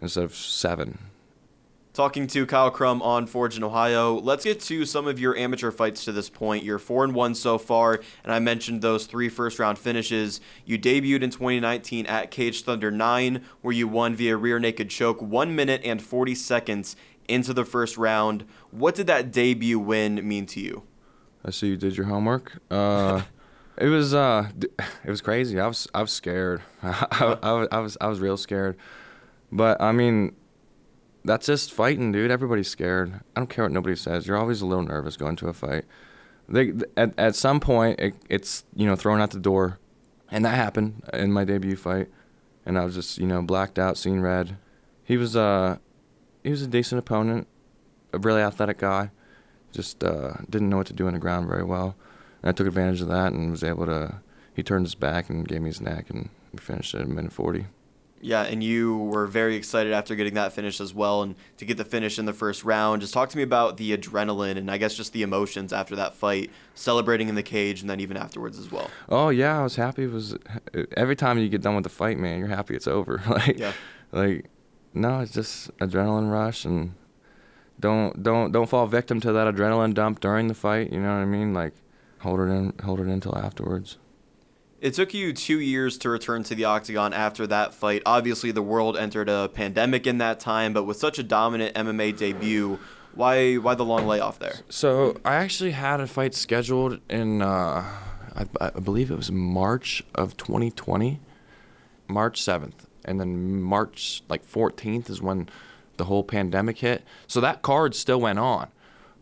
instead 0.00 0.22
of 0.22 0.32
seven. 0.32 0.98
Talking 1.94 2.26
to 2.26 2.44
Kyle 2.44 2.72
Crum 2.72 3.00
on 3.02 3.28
Forged 3.28 3.56
in 3.56 3.62
Ohio. 3.62 4.18
Let's 4.18 4.42
get 4.42 4.58
to 4.62 4.84
some 4.84 5.06
of 5.06 5.20
your 5.20 5.36
amateur 5.36 5.70
fights 5.70 6.04
to 6.06 6.10
this 6.10 6.28
point. 6.28 6.64
You're 6.64 6.80
four 6.80 7.04
and 7.04 7.14
one 7.14 7.36
so 7.36 7.56
far, 7.56 8.00
and 8.24 8.32
I 8.32 8.40
mentioned 8.40 8.82
those 8.82 9.06
three 9.06 9.28
first 9.28 9.60
round 9.60 9.78
finishes. 9.78 10.40
You 10.64 10.76
debuted 10.76 11.22
in 11.22 11.30
2019 11.30 12.06
at 12.06 12.32
Caged 12.32 12.64
Thunder 12.64 12.90
9, 12.90 13.44
where 13.60 13.72
you 13.72 13.86
won 13.86 14.16
via 14.16 14.36
rear 14.36 14.58
naked 14.58 14.90
choke, 14.90 15.22
one 15.22 15.54
minute 15.54 15.82
and 15.84 16.02
40 16.02 16.34
seconds 16.34 16.96
into 17.28 17.52
the 17.52 17.64
first 17.64 17.96
round. 17.96 18.44
What 18.72 18.96
did 18.96 19.06
that 19.06 19.30
debut 19.30 19.78
win 19.78 20.26
mean 20.26 20.46
to 20.46 20.58
you? 20.58 20.82
I 21.44 21.52
see 21.52 21.68
you 21.68 21.76
did 21.76 21.96
your 21.96 22.06
homework. 22.06 22.60
Uh, 22.72 23.22
it 23.78 23.86
was 23.86 24.12
uh, 24.12 24.48
it 25.04 25.10
was 25.10 25.20
crazy. 25.20 25.60
I 25.60 25.68
was 25.68 25.86
I 25.94 26.00
was 26.00 26.10
scared. 26.10 26.60
I, 26.82 27.38
I, 27.40 27.68
I 27.70 27.78
was 27.78 27.96
I 28.00 28.08
was 28.08 28.18
real 28.18 28.36
scared. 28.36 28.76
But 29.52 29.80
I 29.80 29.92
mean, 29.92 30.34
that's 31.24 31.46
just 31.46 31.72
fighting, 31.72 32.12
dude. 32.12 32.30
Everybody's 32.30 32.68
scared. 32.68 33.20
I 33.34 33.40
don't 33.40 33.48
care 33.48 33.64
what 33.64 33.72
nobody 33.72 33.96
says. 33.96 34.26
You're 34.26 34.36
always 34.36 34.60
a 34.60 34.66
little 34.66 34.84
nervous 34.84 35.16
going 35.16 35.36
to 35.36 35.48
a 35.48 35.52
fight. 35.52 35.84
They 36.48 36.72
at 36.96 37.18
at 37.18 37.34
some 37.34 37.60
point 37.60 37.98
it, 37.98 38.14
it's 38.28 38.64
you 38.74 38.86
know 38.86 38.96
thrown 38.96 39.20
out 39.20 39.30
the 39.30 39.40
door, 39.40 39.78
and 40.30 40.44
that 40.44 40.54
happened 40.54 41.02
in 41.12 41.32
my 41.32 41.44
debut 41.44 41.76
fight, 41.76 42.08
and 42.66 42.78
I 42.78 42.84
was 42.84 42.94
just 42.94 43.18
you 43.18 43.26
know 43.26 43.42
blacked 43.42 43.78
out, 43.78 43.96
seeing 43.96 44.20
red. 44.20 44.58
He 45.02 45.16
was 45.16 45.34
uh, 45.34 45.78
he 46.42 46.50
was 46.50 46.62
a 46.62 46.66
decent 46.66 46.98
opponent, 46.98 47.46
a 48.12 48.18
really 48.18 48.42
athletic 48.42 48.78
guy 48.78 49.10
just 49.74 50.02
uh, 50.04 50.34
didn't 50.48 50.70
know 50.70 50.78
what 50.78 50.86
to 50.86 50.92
do 50.92 51.06
on 51.06 51.12
the 51.12 51.18
ground 51.18 51.48
very 51.48 51.64
well. 51.64 51.96
And 52.40 52.48
I 52.48 52.52
took 52.52 52.66
advantage 52.66 53.00
of 53.00 53.08
that 53.08 53.32
and 53.32 53.50
was 53.50 53.64
able 53.64 53.86
to. 53.86 54.20
He 54.54 54.62
turned 54.62 54.86
his 54.86 54.94
back 54.94 55.28
and 55.28 55.46
gave 55.46 55.60
me 55.60 55.68
his 55.68 55.80
neck, 55.80 56.08
and 56.08 56.30
we 56.52 56.60
finished 56.60 56.94
it 56.94 57.00
at 57.00 57.06
a 57.06 57.10
minute 57.10 57.32
40. 57.32 57.66
Yeah, 58.24 58.42
and 58.44 58.64
you 58.64 58.96
were 58.96 59.26
very 59.26 59.54
excited 59.54 59.92
after 59.92 60.16
getting 60.16 60.32
that 60.34 60.54
finish 60.54 60.80
as 60.80 60.94
well, 60.94 61.20
and 61.22 61.34
to 61.58 61.66
get 61.66 61.76
the 61.76 61.84
finish 61.84 62.18
in 62.18 62.24
the 62.24 62.32
first 62.32 62.64
round. 62.64 63.02
Just 63.02 63.12
talk 63.12 63.28
to 63.28 63.36
me 63.36 63.42
about 63.42 63.76
the 63.76 63.94
adrenaline 63.94 64.56
and 64.56 64.70
I 64.70 64.78
guess 64.78 64.94
just 64.94 65.12
the 65.12 65.22
emotions 65.22 65.74
after 65.74 65.94
that 65.96 66.14
fight, 66.14 66.50
celebrating 66.74 67.28
in 67.28 67.34
the 67.34 67.42
cage, 67.42 67.82
and 67.82 67.90
then 67.90 68.00
even 68.00 68.16
afterwards 68.16 68.58
as 68.58 68.72
well. 68.72 68.90
Oh 69.10 69.28
yeah, 69.28 69.60
I 69.60 69.62
was 69.62 69.76
happy. 69.76 70.04
It 70.04 70.10
was 70.10 70.32
uh, 70.34 70.84
every 70.96 71.16
time 71.16 71.38
you 71.38 71.50
get 71.50 71.60
done 71.60 71.74
with 71.74 71.84
the 71.84 71.90
fight, 71.90 72.18
man, 72.18 72.38
you're 72.38 72.48
happy 72.48 72.74
it's 72.74 72.86
over. 72.88 73.20
like, 73.28 73.58
Yeah. 73.58 73.72
like 74.10 74.46
no, 74.94 75.20
it's 75.20 75.32
just 75.32 75.76
adrenaline 75.78 76.32
rush, 76.32 76.64
and 76.64 76.94
don't 77.78 78.22
don't 78.22 78.52
don't 78.52 78.68
fall 78.70 78.86
victim 78.86 79.20
to 79.20 79.32
that 79.32 79.54
adrenaline 79.54 79.92
dump 79.92 80.20
during 80.20 80.48
the 80.48 80.54
fight. 80.54 80.90
You 80.92 81.00
know 81.00 81.08
what 81.08 81.20
I 81.22 81.26
mean? 81.26 81.52
Like, 81.52 81.74
hold 82.20 82.40
it 82.40 82.44
in, 82.44 82.72
hold 82.84 83.00
it 83.00 83.02
in 83.02 83.10
until 83.10 83.36
afterwards. 83.36 83.98
It 84.84 84.92
took 84.92 85.14
you 85.14 85.32
two 85.32 85.60
years 85.60 85.96
to 85.96 86.10
return 86.10 86.42
to 86.42 86.54
the 86.54 86.66
octagon 86.66 87.14
after 87.14 87.46
that 87.46 87.72
fight. 87.72 88.02
Obviously, 88.04 88.50
the 88.50 88.60
world 88.60 88.98
entered 88.98 89.30
a 89.30 89.48
pandemic 89.48 90.06
in 90.06 90.18
that 90.18 90.40
time, 90.40 90.74
but 90.74 90.84
with 90.84 90.98
such 90.98 91.18
a 91.18 91.22
dominant 91.22 91.74
MMA 91.74 92.14
debut, 92.14 92.78
why 93.14 93.54
why 93.54 93.74
the 93.74 93.82
long 93.82 94.06
layoff 94.06 94.38
there? 94.38 94.56
So 94.68 95.16
I 95.24 95.36
actually 95.36 95.70
had 95.70 96.00
a 96.00 96.06
fight 96.06 96.34
scheduled 96.34 97.00
in, 97.08 97.40
uh, 97.40 97.82
I, 98.36 98.46
I 98.60 98.78
believe 98.78 99.10
it 99.10 99.16
was 99.16 99.32
March 99.32 100.04
of 100.14 100.36
2020, 100.36 101.18
March 102.06 102.42
7th, 102.42 102.84
and 103.06 103.18
then 103.18 103.62
March 103.62 104.22
like 104.28 104.46
14th 104.46 105.08
is 105.08 105.22
when 105.22 105.48
the 105.96 106.04
whole 106.04 106.24
pandemic 106.24 106.76
hit. 106.80 107.04
So 107.26 107.40
that 107.40 107.62
card 107.62 107.94
still 107.94 108.20
went 108.20 108.38
on, 108.38 108.68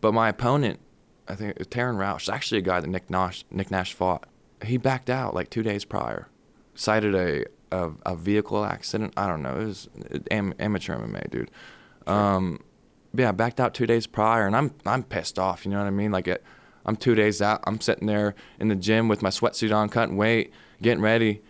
but 0.00 0.12
my 0.12 0.28
opponent, 0.28 0.80
I 1.28 1.36
think 1.36 1.56
Taryn 1.56 1.98
Roush, 1.98 2.28
actually 2.28 2.58
a 2.58 2.62
guy 2.62 2.80
that 2.80 2.88
Nick 2.88 3.08
Nash, 3.08 3.44
Nick 3.48 3.70
Nash 3.70 3.92
fought. 3.92 4.26
He 4.64 4.76
backed 4.76 5.10
out 5.10 5.34
like 5.34 5.50
two 5.50 5.62
days 5.62 5.84
prior, 5.84 6.28
cited 6.74 7.14
a 7.14 7.44
a, 7.72 7.90
a 8.04 8.16
vehicle 8.16 8.64
accident. 8.64 9.14
I 9.16 9.26
don't 9.26 9.42
know. 9.42 9.60
It 9.60 9.64
was 9.64 9.88
am, 10.30 10.54
amateur 10.58 10.96
MMA, 10.96 11.30
dude. 11.30 11.50
Um, 12.06 12.62
yeah, 13.14 13.32
backed 13.32 13.60
out 13.60 13.74
two 13.74 13.86
days 13.86 14.06
prior, 14.06 14.46
and 14.46 14.54
I'm 14.54 14.74
I'm 14.86 15.02
pissed 15.02 15.38
off. 15.38 15.64
You 15.64 15.72
know 15.72 15.78
what 15.78 15.86
I 15.86 15.90
mean? 15.90 16.12
Like, 16.12 16.28
it, 16.28 16.44
I'm 16.84 16.96
two 16.96 17.14
days 17.14 17.40
out. 17.40 17.62
I'm 17.66 17.80
sitting 17.80 18.06
there 18.06 18.34
in 18.58 18.68
the 18.68 18.76
gym 18.76 19.08
with 19.08 19.22
my 19.22 19.30
sweatsuit 19.30 19.74
on, 19.74 19.88
cutting 19.88 20.16
weight, 20.16 20.52
getting 20.80 21.02
ready, 21.02 21.42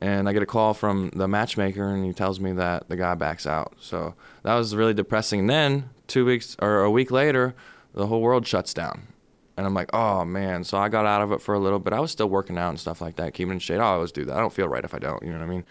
and 0.00 0.28
I 0.28 0.32
get 0.32 0.42
a 0.42 0.46
call 0.46 0.74
from 0.74 1.10
the 1.14 1.28
matchmaker, 1.28 1.88
and 1.88 2.04
he 2.04 2.12
tells 2.12 2.40
me 2.40 2.52
that 2.52 2.88
the 2.88 2.96
guy 2.96 3.14
backs 3.14 3.46
out. 3.46 3.74
So 3.80 4.14
that 4.42 4.54
was 4.54 4.74
really 4.74 4.94
depressing. 4.94 5.40
And 5.40 5.50
then 5.50 5.90
two 6.06 6.24
weeks 6.24 6.56
or 6.60 6.82
a 6.82 6.90
week 6.90 7.10
later, 7.10 7.54
the 7.94 8.06
whole 8.06 8.20
world 8.20 8.46
shuts 8.46 8.74
down, 8.74 9.08
and 9.56 9.66
I'm 9.66 9.74
like, 9.74 9.90
oh 9.92 10.24
man. 10.24 10.64
So 10.64 10.78
I 10.78 10.88
got 10.88 11.06
out 11.06 11.22
of 11.22 11.32
it 11.32 11.40
for 11.40 11.54
a 11.54 11.58
little 11.58 11.78
bit. 11.78 11.92
I 11.92 12.00
was 12.00 12.10
still 12.10 12.28
working 12.28 12.58
out 12.58 12.70
and 12.70 12.80
stuff 12.80 13.00
like 13.00 13.16
that, 13.16 13.34
keeping 13.34 13.52
in 13.52 13.58
shape. 13.58 13.80
I 13.80 13.84
always 13.84 14.12
do 14.12 14.24
that. 14.24 14.36
I 14.36 14.40
don't 14.40 14.52
feel 14.52 14.68
right 14.68 14.84
if 14.84 14.94
I 14.94 14.98
don't. 14.98 15.22
You 15.22 15.30
know 15.32 15.38
what 15.38 15.44
I 15.44 15.48
mean? 15.48 15.64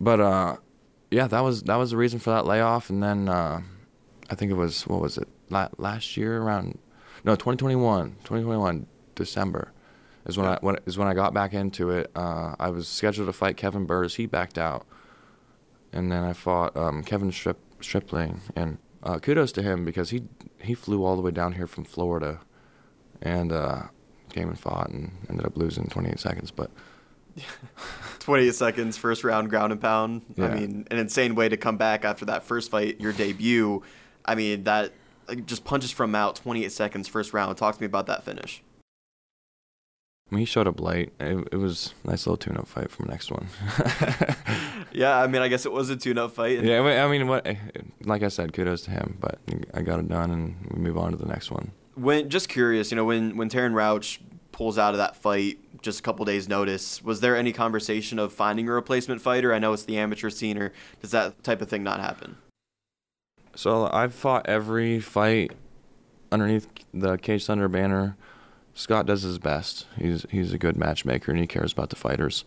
But 0.00 0.20
uh, 0.20 0.56
yeah, 1.10 1.26
that 1.28 1.40
was 1.40 1.62
that 1.64 1.76
was 1.76 1.90
the 1.90 1.96
reason 1.96 2.18
for 2.18 2.30
that 2.30 2.46
layoff, 2.46 2.90
and 2.90 3.02
then. 3.02 3.28
Uh, 3.28 3.60
I 4.30 4.34
think 4.34 4.50
it 4.50 4.56
was 4.56 4.86
what 4.86 5.00
was 5.00 5.16
it 5.16 5.26
La- 5.48 5.70
last 5.78 6.18
year 6.18 6.42
around 6.42 6.78
no 7.24 7.34
2021 7.34 8.10
2021 8.24 8.86
December 9.14 9.72
is 10.26 10.36
when 10.36 10.44
Yeah. 10.44 10.52
I 10.52 10.58
when 10.60 10.76
is 10.84 10.98
when 10.98 11.08
I 11.08 11.14
got 11.14 11.32
back 11.32 11.54
into 11.54 11.88
it. 11.88 12.10
Uh, 12.14 12.54
I 12.60 12.68
was 12.68 12.88
scheduled 12.88 13.26
to 13.28 13.32
fight 13.32 13.56
Kevin 13.56 13.86
Burrs. 13.86 14.16
He 14.16 14.26
backed 14.26 14.58
out, 14.58 14.84
and 15.94 16.12
then 16.12 16.24
I 16.24 16.34
fought 16.34 16.76
um, 16.76 17.02
Kevin 17.02 17.32
Strip 17.32 17.58
Stripling. 17.80 18.42
And 18.54 18.76
uh, 19.02 19.18
kudos 19.18 19.50
to 19.52 19.62
him 19.62 19.82
because 19.86 20.10
he 20.10 20.24
he 20.60 20.74
flew 20.74 21.02
all 21.04 21.16
the 21.16 21.22
way 21.22 21.30
down 21.30 21.52
here 21.54 21.66
from 21.66 21.84
Florida, 21.84 22.40
and 23.22 23.52
uh, 23.52 23.82
came 24.32 24.48
and 24.48 24.58
fought 24.58 24.90
and 24.90 25.12
ended 25.28 25.46
up 25.46 25.56
losing 25.56 25.86
28 25.86 26.18
seconds. 26.20 26.50
But 26.50 26.70
28 28.20 28.54
seconds, 28.54 28.96
first 28.96 29.24
round 29.24 29.50
ground 29.50 29.72
and 29.72 29.80
pound. 29.80 30.22
I 30.38 30.48
mean, 30.48 30.86
an 30.90 30.98
insane 30.98 31.34
way 31.34 31.48
to 31.48 31.56
come 31.56 31.76
back 31.76 32.04
after 32.04 32.24
that 32.26 32.44
first 32.44 32.70
fight, 32.70 33.00
your 33.00 33.12
debut. 33.12 33.82
I 34.24 34.34
mean, 34.34 34.64
that 34.64 34.92
like, 35.28 35.46
just 35.46 35.64
punches 35.64 35.90
from 35.90 36.14
out 36.14 36.36
28 36.36 36.70
seconds, 36.72 37.08
first 37.08 37.32
round. 37.32 37.56
Talk 37.56 37.76
to 37.76 37.80
me 37.80 37.86
about 37.86 38.06
that 38.06 38.24
finish. 38.24 38.62
I 40.30 40.34
mean, 40.34 40.40
he 40.40 40.44
showed 40.44 40.66
up 40.66 40.78
late. 40.78 41.12
It, 41.20 41.48
it 41.52 41.56
was 41.56 41.94
a 42.04 42.10
nice 42.10 42.26
little 42.26 42.36
tune-up 42.36 42.68
fight 42.68 42.90
from 42.90 43.06
the 43.06 43.12
next 43.12 43.30
one. 43.30 43.48
Yeah, 44.90 45.18
I 45.20 45.26
mean, 45.26 45.42
I 45.42 45.48
guess 45.48 45.66
it 45.66 45.72
was 45.72 45.90
a 45.90 45.96
tune-up 45.96 46.32
fight. 46.32 46.62
yeah, 46.64 46.80
I 46.80 46.82
mean- 46.82 46.98
I 46.98 47.08
mean, 47.08 47.28
what? 47.28 47.46
Like 48.04 48.22
I 48.22 48.28
said, 48.28 48.54
kudos 48.54 48.82
to 48.82 48.90
him. 48.90 49.18
But 49.20 49.38
I 49.74 49.82
got 49.82 50.00
it 50.00 50.08
done, 50.08 50.30
and 50.30 50.56
we 50.72 50.80
move 50.80 50.96
on 50.96 51.10
to 51.12 51.18
the 51.18 51.26
next 51.26 51.50
one. 51.50 51.72
When 51.98 52.28
just 52.28 52.48
curious, 52.48 52.90
you 52.90 52.96
know, 52.96 53.04
when 53.04 53.36
when 53.36 53.48
Taryn 53.48 53.74
Rouch 53.74 54.20
pulls 54.52 54.78
out 54.78 54.94
of 54.94 54.98
that 54.98 55.16
fight, 55.16 55.58
just 55.82 56.00
a 56.00 56.02
couple 56.02 56.24
days 56.24 56.48
notice, 56.48 57.02
was 57.02 57.20
there 57.20 57.36
any 57.36 57.52
conversation 57.52 58.18
of 58.18 58.32
finding 58.32 58.68
a 58.68 58.72
replacement 58.72 59.20
fighter? 59.20 59.52
I 59.52 59.58
know 59.58 59.72
it's 59.72 59.84
the 59.84 59.98
amateur 59.98 60.30
scene, 60.30 60.58
or 60.58 60.72
does 61.00 61.10
that 61.10 61.42
type 61.42 61.60
of 61.60 61.68
thing 61.68 61.82
not 61.82 62.00
happen? 62.00 62.38
So 63.54 63.88
I've 63.92 64.14
fought 64.14 64.48
every 64.48 65.00
fight 65.00 65.52
underneath 66.30 66.68
the 66.94 67.16
Caged 67.16 67.46
Thunder 67.46 67.68
banner. 67.68 68.16
Scott 68.74 69.06
does 69.06 69.22
his 69.22 69.38
best. 69.38 69.86
He's 69.96 70.24
he's 70.30 70.52
a 70.52 70.58
good 70.58 70.76
matchmaker 70.76 71.32
and 71.32 71.40
he 71.40 71.46
cares 71.46 71.72
about 71.72 71.90
the 71.90 71.96
fighters. 71.96 72.44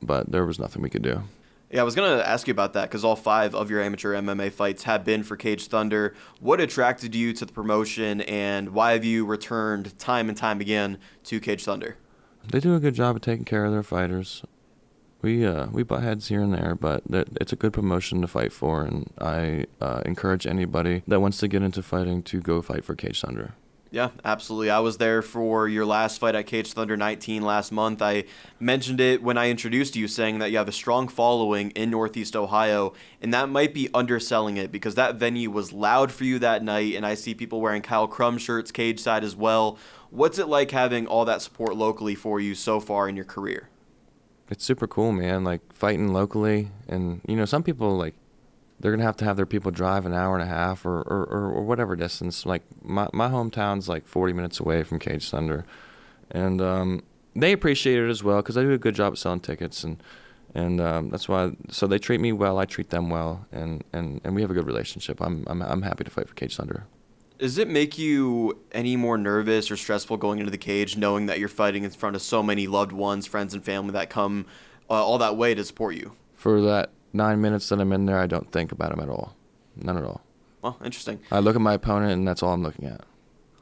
But 0.00 0.30
there 0.30 0.46
was 0.46 0.58
nothing 0.58 0.82
we 0.82 0.90
could 0.90 1.02
do. 1.02 1.24
Yeah, 1.70 1.80
I 1.80 1.84
was 1.84 1.96
gonna 1.96 2.22
ask 2.22 2.46
you 2.46 2.52
about 2.52 2.74
that 2.74 2.82
because 2.82 3.04
all 3.04 3.16
five 3.16 3.54
of 3.54 3.70
your 3.70 3.82
amateur 3.82 4.14
MMA 4.14 4.52
fights 4.52 4.84
have 4.84 5.04
been 5.04 5.24
for 5.24 5.36
Caged 5.36 5.68
Thunder. 5.70 6.14
What 6.38 6.60
attracted 6.60 7.14
you 7.14 7.32
to 7.32 7.44
the 7.44 7.52
promotion, 7.52 8.20
and 8.22 8.70
why 8.70 8.92
have 8.92 9.04
you 9.04 9.26
returned 9.26 9.98
time 9.98 10.28
and 10.28 10.38
time 10.38 10.60
again 10.60 10.98
to 11.24 11.40
Caged 11.40 11.64
Thunder? 11.64 11.96
They 12.48 12.60
do 12.60 12.76
a 12.76 12.80
good 12.80 12.94
job 12.94 13.16
of 13.16 13.22
taking 13.22 13.44
care 13.44 13.64
of 13.64 13.72
their 13.72 13.82
fighters. 13.82 14.44
We 15.22 15.44
uh, 15.44 15.66
we 15.72 15.82
butt 15.82 16.04
heads 16.04 16.28
here 16.28 16.40
and 16.40 16.54
there, 16.54 16.76
but 16.76 17.02
it's 17.10 17.52
a 17.52 17.56
good 17.56 17.72
promotion 17.72 18.20
to 18.20 18.28
fight 18.28 18.52
for, 18.52 18.84
and 18.84 19.10
I 19.20 19.66
uh, 19.80 20.02
encourage 20.06 20.46
anybody 20.46 21.02
that 21.08 21.20
wants 21.20 21.38
to 21.38 21.48
get 21.48 21.62
into 21.62 21.82
fighting 21.82 22.22
to 22.24 22.40
go 22.40 22.62
fight 22.62 22.84
for 22.84 22.94
Caged 22.94 23.22
Thunder. 23.22 23.54
Yeah, 23.90 24.10
absolutely. 24.24 24.70
I 24.70 24.80
was 24.80 24.98
there 24.98 25.22
for 25.22 25.68
your 25.68 25.86
last 25.86 26.18
fight 26.18 26.34
at 26.34 26.46
Caged 26.46 26.72
Thunder 26.72 26.96
19 26.96 27.42
last 27.42 27.70
month. 27.70 28.02
I 28.02 28.24
mentioned 28.58 29.00
it 29.00 29.22
when 29.22 29.38
I 29.38 29.48
introduced 29.48 29.94
you, 29.94 30.08
saying 30.08 30.40
that 30.40 30.50
you 30.50 30.58
have 30.58 30.68
a 30.68 30.72
strong 30.72 31.08
following 31.08 31.70
in 31.70 31.90
Northeast 31.90 32.34
Ohio, 32.34 32.94
and 33.22 33.32
that 33.32 33.48
might 33.48 33.72
be 33.72 33.88
underselling 33.94 34.56
it 34.56 34.72
because 34.72 34.96
that 34.96 35.16
venue 35.16 35.50
was 35.50 35.72
loud 35.72 36.10
for 36.10 36.24
you 36.24 36.38
that 36.40 36.64
night, 36.64 36.94
and 36.94 37.06
I 37.06 37.14
see 37.14 37.34
people 37.34 37.60
wearing 37.60 37.80
Kyle 37.80 38.08
Crum 38.08 38.38
shirts 38.38 38.72
cage 38.72 38.98
side 38.98 39.22
as 39.22 39.36
well. 39.36 39.78
What's 40.10 40.38
it 40.38 40.48
like 40.48 40.72
having 40.72 41.06
all 41.06 41.24
that 41.24 41.40
support 41.40 41.76
locally 41.76 42.14
for 42.14 42.40
you 42.40 42.54
so 42.54 42.80
far 42.80 43.08
in 43.08 43.16
your 43.16 43.24
career? 43.24 43.68
It's 44.50 44.64
super 44.64 44.86
cool, 44.86 45.12
man. 45.12 45.44
Like 45.44 45.72
fighting 45.72 46.12
locally, 46.12 46.70
and 46.88 47.20
you 47.26 47.36
know, 47.36 47.44
some 47.44 47.62
people 47.62 47.96
like 47.96 48.14
they're 48.80 48.92
gonna 48.92 49.04
have 49.04 49.16
to 49.16 49.24
have 49.24 49.36
their 49.36 49.46
people 49.46 49.70
drive 49.70 50.06
an 50.06 50.12
hour 50.12 50.34
and 50.34 50.42
a 50.42 50.52
half 50.52 50.84
or 50.84 51.00
or, 51.02 51.24
or, 51.24 51.50
or 51.52 51.62
whatever 51.64 51.96
distance. 51.96 52.44
Like 52.44 52.62
my 52.82 53.08
my 53.12 53.28
hometown's 53.28 53.88
like 53.88 54.06
40 54.06 54.32
minutes 54.32 54.60
away 54.60 54.82
from 54.82 54.98
Caged 54.98 55.30
Thunder, 55.30 55.64
and 56.30 56.60
um, 56.60 57.02
they 57.34 57.52
appreciate 57.52 57.98
it 57.98 58.08
as 58.08 58.22
well 58.22 58.38
because 58.38 58.56
I 58.56 58.62
do 58.62 58.72
a 58.72 58.78
good 58.78 58.94
job 58.94 59.14
at 59.14 59.18
selling 59.18 59.40
tickets, 59.40 59.84
and 59.84 60.02
and 60.54 60.80
um, 60.80 61.10
that's 61.10 61.28
why. 61.28 61.52
So 61.70 61.86
they 61.86 61.98
treat 61.98 62.20
me 62.20 62.32
well, 62.32 62.58
I 62.58 62.64
treat 62.64 62.90
them 62.90 63.10
well, 63.10 63.46
and, 63.52 63.84
and, 63.92 64.22
and 64.24 64.34
we 64.34 64.40
have 64.40 64.50
a 64.50 64.54
good 64.54 64.66
relationship. 64.66 65.20
I'm 65.20 65.44
I'm 65.46 65.62
I'm 65.62 65.82
happy 65.82 66.04
to 66.04 66.10
fight 66.10 66.28
for 66.28 66.34
Caged 66.34 66.56
Thunder. 66.56 66.84
Does 67.38 67.58
it 67.58 67.68
make 67.68 67.98
you 67.98 68.62
any 68.72 68.96
more 68.96 69.18
nervous 69.18 69.70
or 69.70 69.76
stressful 69.76 70.16
going 70.16 70.38
into 70.38 70.50
the 70.50 70.56
cage, 70.56 70.96
knowing 70.96 71.26
that 71.26 71.38
you're 71.38 71.50
fighting 71.50 71.84
in 71.84 71.90
front 71.90 72.16
of 72.16 72.22
so 72.22 72.42
many 72.42 72.66
loved 72.66 72.92
ones, 72.92 73.26
friends, 73.26 73.52
and 73.52 73.62
family 73.62 73.92
that 73.92 74.08
come 74.08 74.46
uh, 74.88 74.94
all 74.94 75.18
that 75.18 75.36
way 75.36 75.54
to 75.54 75.62
support 75.62 75.94
you? 75.94 76.12
For 76.34 76.62
that 76.62 76.90
nine 77.12 77.40
minutes 77.40 77.68
that 77.68 77.80
I'm 77.80 77.92
in 77.92 78.06
there, 78.06 78.18
I 78.18 78.26
don't 78.26 78.50
think 78.50 78.72
about 78.72 78.90
them 78.90 79.00
at 79.00 79.08
all, 79.08 79.36
none 79.76 79.96
at 79.96 80.04
all. 80.04 80.22
Well, 80.62 80.78
interesting. 80.84 81.20
I 81.30 81.38
look 81.40 81.54
at 81.54 81.62
my 81.62 81.74
opponent, 81.74 82.12
and 82.12 82.26
that's 82.26 82.42
all 82.42 82.52
I'm 82.52 82.62
looking 82.62 82.86
at. 82.86 83.02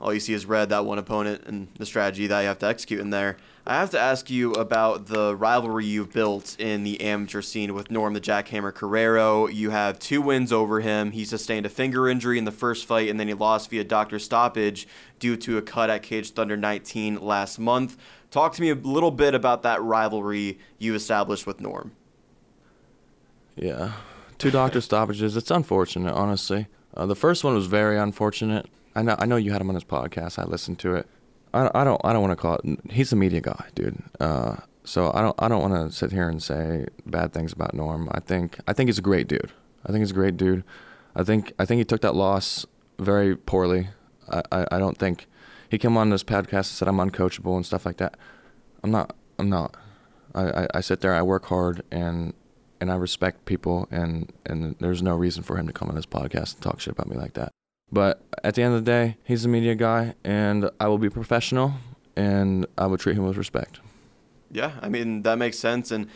all 0.00 0.12
you 0.12 0.20
see 0.20 0.34
is 0.34 0.44
red, 0.46 0.68
that 0.70 0.84
one 0.84 0.98
opponent, 0.98 1.42
and 1.46 1.68
the 1.78 1.86
strategy 1.86 2.26
that 2.26 2.40
you 2.40 2.46
have 2.46 2.58
to 2.58 2.66
execute 2.66 3.00
in 3.00 3.10
there. 3.10 3.36
I 3.66 3.76
have 3.76 3.90
to 3.90 3.98
ask 4.00 4.28
you 4.28 4.52
about 4.52 5.06
the 5.06 5.34
rivalry 5.34 5.86
you've 5.86 6.12
built 6.12 6.56
in 6.58 6.84
the 6.84 7.00
amateur 7.00 7.40
scene 7.40 7.72
with 7.72 7.90
Norm 7.90 8.12
the 8.12 8.20
Jackhammer 8.20 8.72
Carreiro. 8.72 9.46
You 9.50 9.70
have 9.70 9.98
two 9.98 10.20
wins 10.20 10.52
over 10.52 10.80
him. 10.80 11.12
He 11.12 11.24
sustained 11.24 11.64
a 11.64 11.70
finger 11.70 12.06
injury 12.06 12.36
in 12.36 12.44
the 12.44 12.52
first 12.52 12.84
fight, 12.86 13.08
and 13.08 13.18
then 13.18 13.28
he 13.28 13.34
lost 13.34 13.70
via 13.70 13.84
doctor 13.84 14.18
stoppage 14.18 14.86
due 15.18 15.36
to 15.38 15.56
a 15.56 15.62
cut 15.62 15.88
at 15.88 16.02
Caged 16.02 16.34
Thunder 16.34 16.56
19 16.58 17.22
last 17.22 17.58
month. 17.58 17.96
Talk 18.30 18.52
to 18.54 18.60
me 18.60 18.68
a 18.70 18.74
little 18.74 19.10
bit 19.10 19.34
about 19.34 19.62
that 19.62 19.80
rivalry 19.82 20.58
you 20.78 20.94
established 20.94 21.46
with 21.46 21.60
Norm. 21.60 21.92
Yeah, 23.56 23.92
two 24.38 24.50
doctor 24.50 24.80
stoppages. 24.80 25.36
It's 25.36 25.50
unfortunate, 25.50 26.14
honestly. 26.14 26.66
Uh, 26.96 27.06
the 27.06 27.16
first 27.16 27.44
one 27.44 27.54
was 27.54 27.66
very 27.66 27.98
unfortunate. 27.98 28.66
I 28.94 29.02
know. 29.02 29.16
I 29.18 29.26
know 29.26 29.36
you 29.36 29.52
had 29.52 29.60
him 29.60 29.68
on 29.68 29.74
this 29.74 29.84
podcast. 29.84 30.38
I 30.38 30.44
listened 30.44 30.78
to 30.80 30.94
it. 30.94 31.08
I, 31.52 31.70
I 31.74 31.84
don't. 31.84 32.00
I 32.04 32.12
don't 32.12 32.22
want 32.22 32.32
to 32.32 32.36
call 32.36 32.56
it. 32.56 32.78
He's 32.90 33.12
a 33.12 33.16
media 33.16 33.40
guy, 33.40 33.66
dude. 33.74 34.02
Uh, 34.20 34.56
so 34.84 35.10
I 35.14 35.22
don't. 35.22 35.34
I 35.38 35.48
don't 35.48 35.62
want 35.62 35.90
to 35.90 35.96
sit 35.96 36.12
here 36.12 36.28
and 36.28 36.42
say 36.42 36.86
bad 37.06 37.32
things 37.32 37.52
about 37.52 37.74
Norm. 37.74 38.08
I 38.12 38.20
think. 38.20 38.58
I 38.68 38.72
think 38.72 38.88
he's 38.88 38.98
a 38.98 39.02
great 39.02 39.28
dude. 39.28 39.52
I 39.84 39.92
think 39.92 40.00
he's 40.00 40.10
a 40.10 40.14
great 40.14 40.36
dude. 40.36 40.64
I 41.16 41.24
think. 41.24 41.52
I 41.58 41.64
think 41.64 41.78
he 41.78 41.84
took 41.84 42.00
that 42.02 42.14
loss 42.14 42.66
very 42.98 43.36
poorly. 43.36 43.88
I. 44.28 44.42
I, 44.52 44.66
I 44.72 44.78
don't 44.78 44.98
think 44.98 45.26
he 45.68 45.78
came 45.78 45.96
on 45.96 46.10
this 46.10 46.24
podcast 46.24 46.54
and 46.54 46.66
said 46.66 46.88
I'm 46.88 46.98
uncoachable 46.98 47.56
and 47.56 47.66
stuff 47.66 47.86
like 47.86 47.96
that. 47.96 48.16
I'm 48.82 48.90
not. 48.90 49.16
I'm 49.38 49.48
not. 49.48 49.76
I, 50.34 50.62
I, 50.62 50.66
I 50.74 50.80
sit 50.80 51.00
there. 51.00 51.14
I 51.14 51.22
work 51.22 51.46
hard 51.46 51.82
and 51.90 52.34
and 52.80 52.90
I 52.90 52.96
respect 52.96 53.44
people, 53.46 53.88
and 53.90 54.32
and 54.46 54.74
there's 54.80 55.02
no 55.02 55.14
reason 55.14 55.42
for 55.42 55.56
him 55.56 55.66
to 55.66 55.72
come 55.72 55.88
on 55.88 55.94
this 55.94 56.06
podcast 56.06 56.54
and 56.54 56.62
talk 56.62 56.80
shit 56.80 56.92
about 56.92 57.08
me 57.08 57.16
like 57.16 57.34
that. 57.34 57.50
But 57.92 58.22
at 58.42 58.54
the 58.54 58.62
end 58.62 58.74
of 58.74 58.84
the 58.84 58.90
day, 58.90 59.16
he's 59.24 59.44
a 59.44 59.48
media 59.48 59.74
guy, 59.74 60.14
and 60.24 60.70
I 60.80 60.88
will 60.88 60.98
be 60.98 61.10
professional, 61.10 61.74
and 62.16 62.66
I 62.76 62.86
will 62.86 62.98
treat 62.98 63.16
him 63.16 63.24
with 63.24 63.36
respect. 63.36 63.80
Yeah, 64.50 64.72
I 64.82 64.88
mean 64.88 65.22
that 65.22 65.38
makes 65.38 65.58
sense, 65.58 65.90
and 65.90 66.08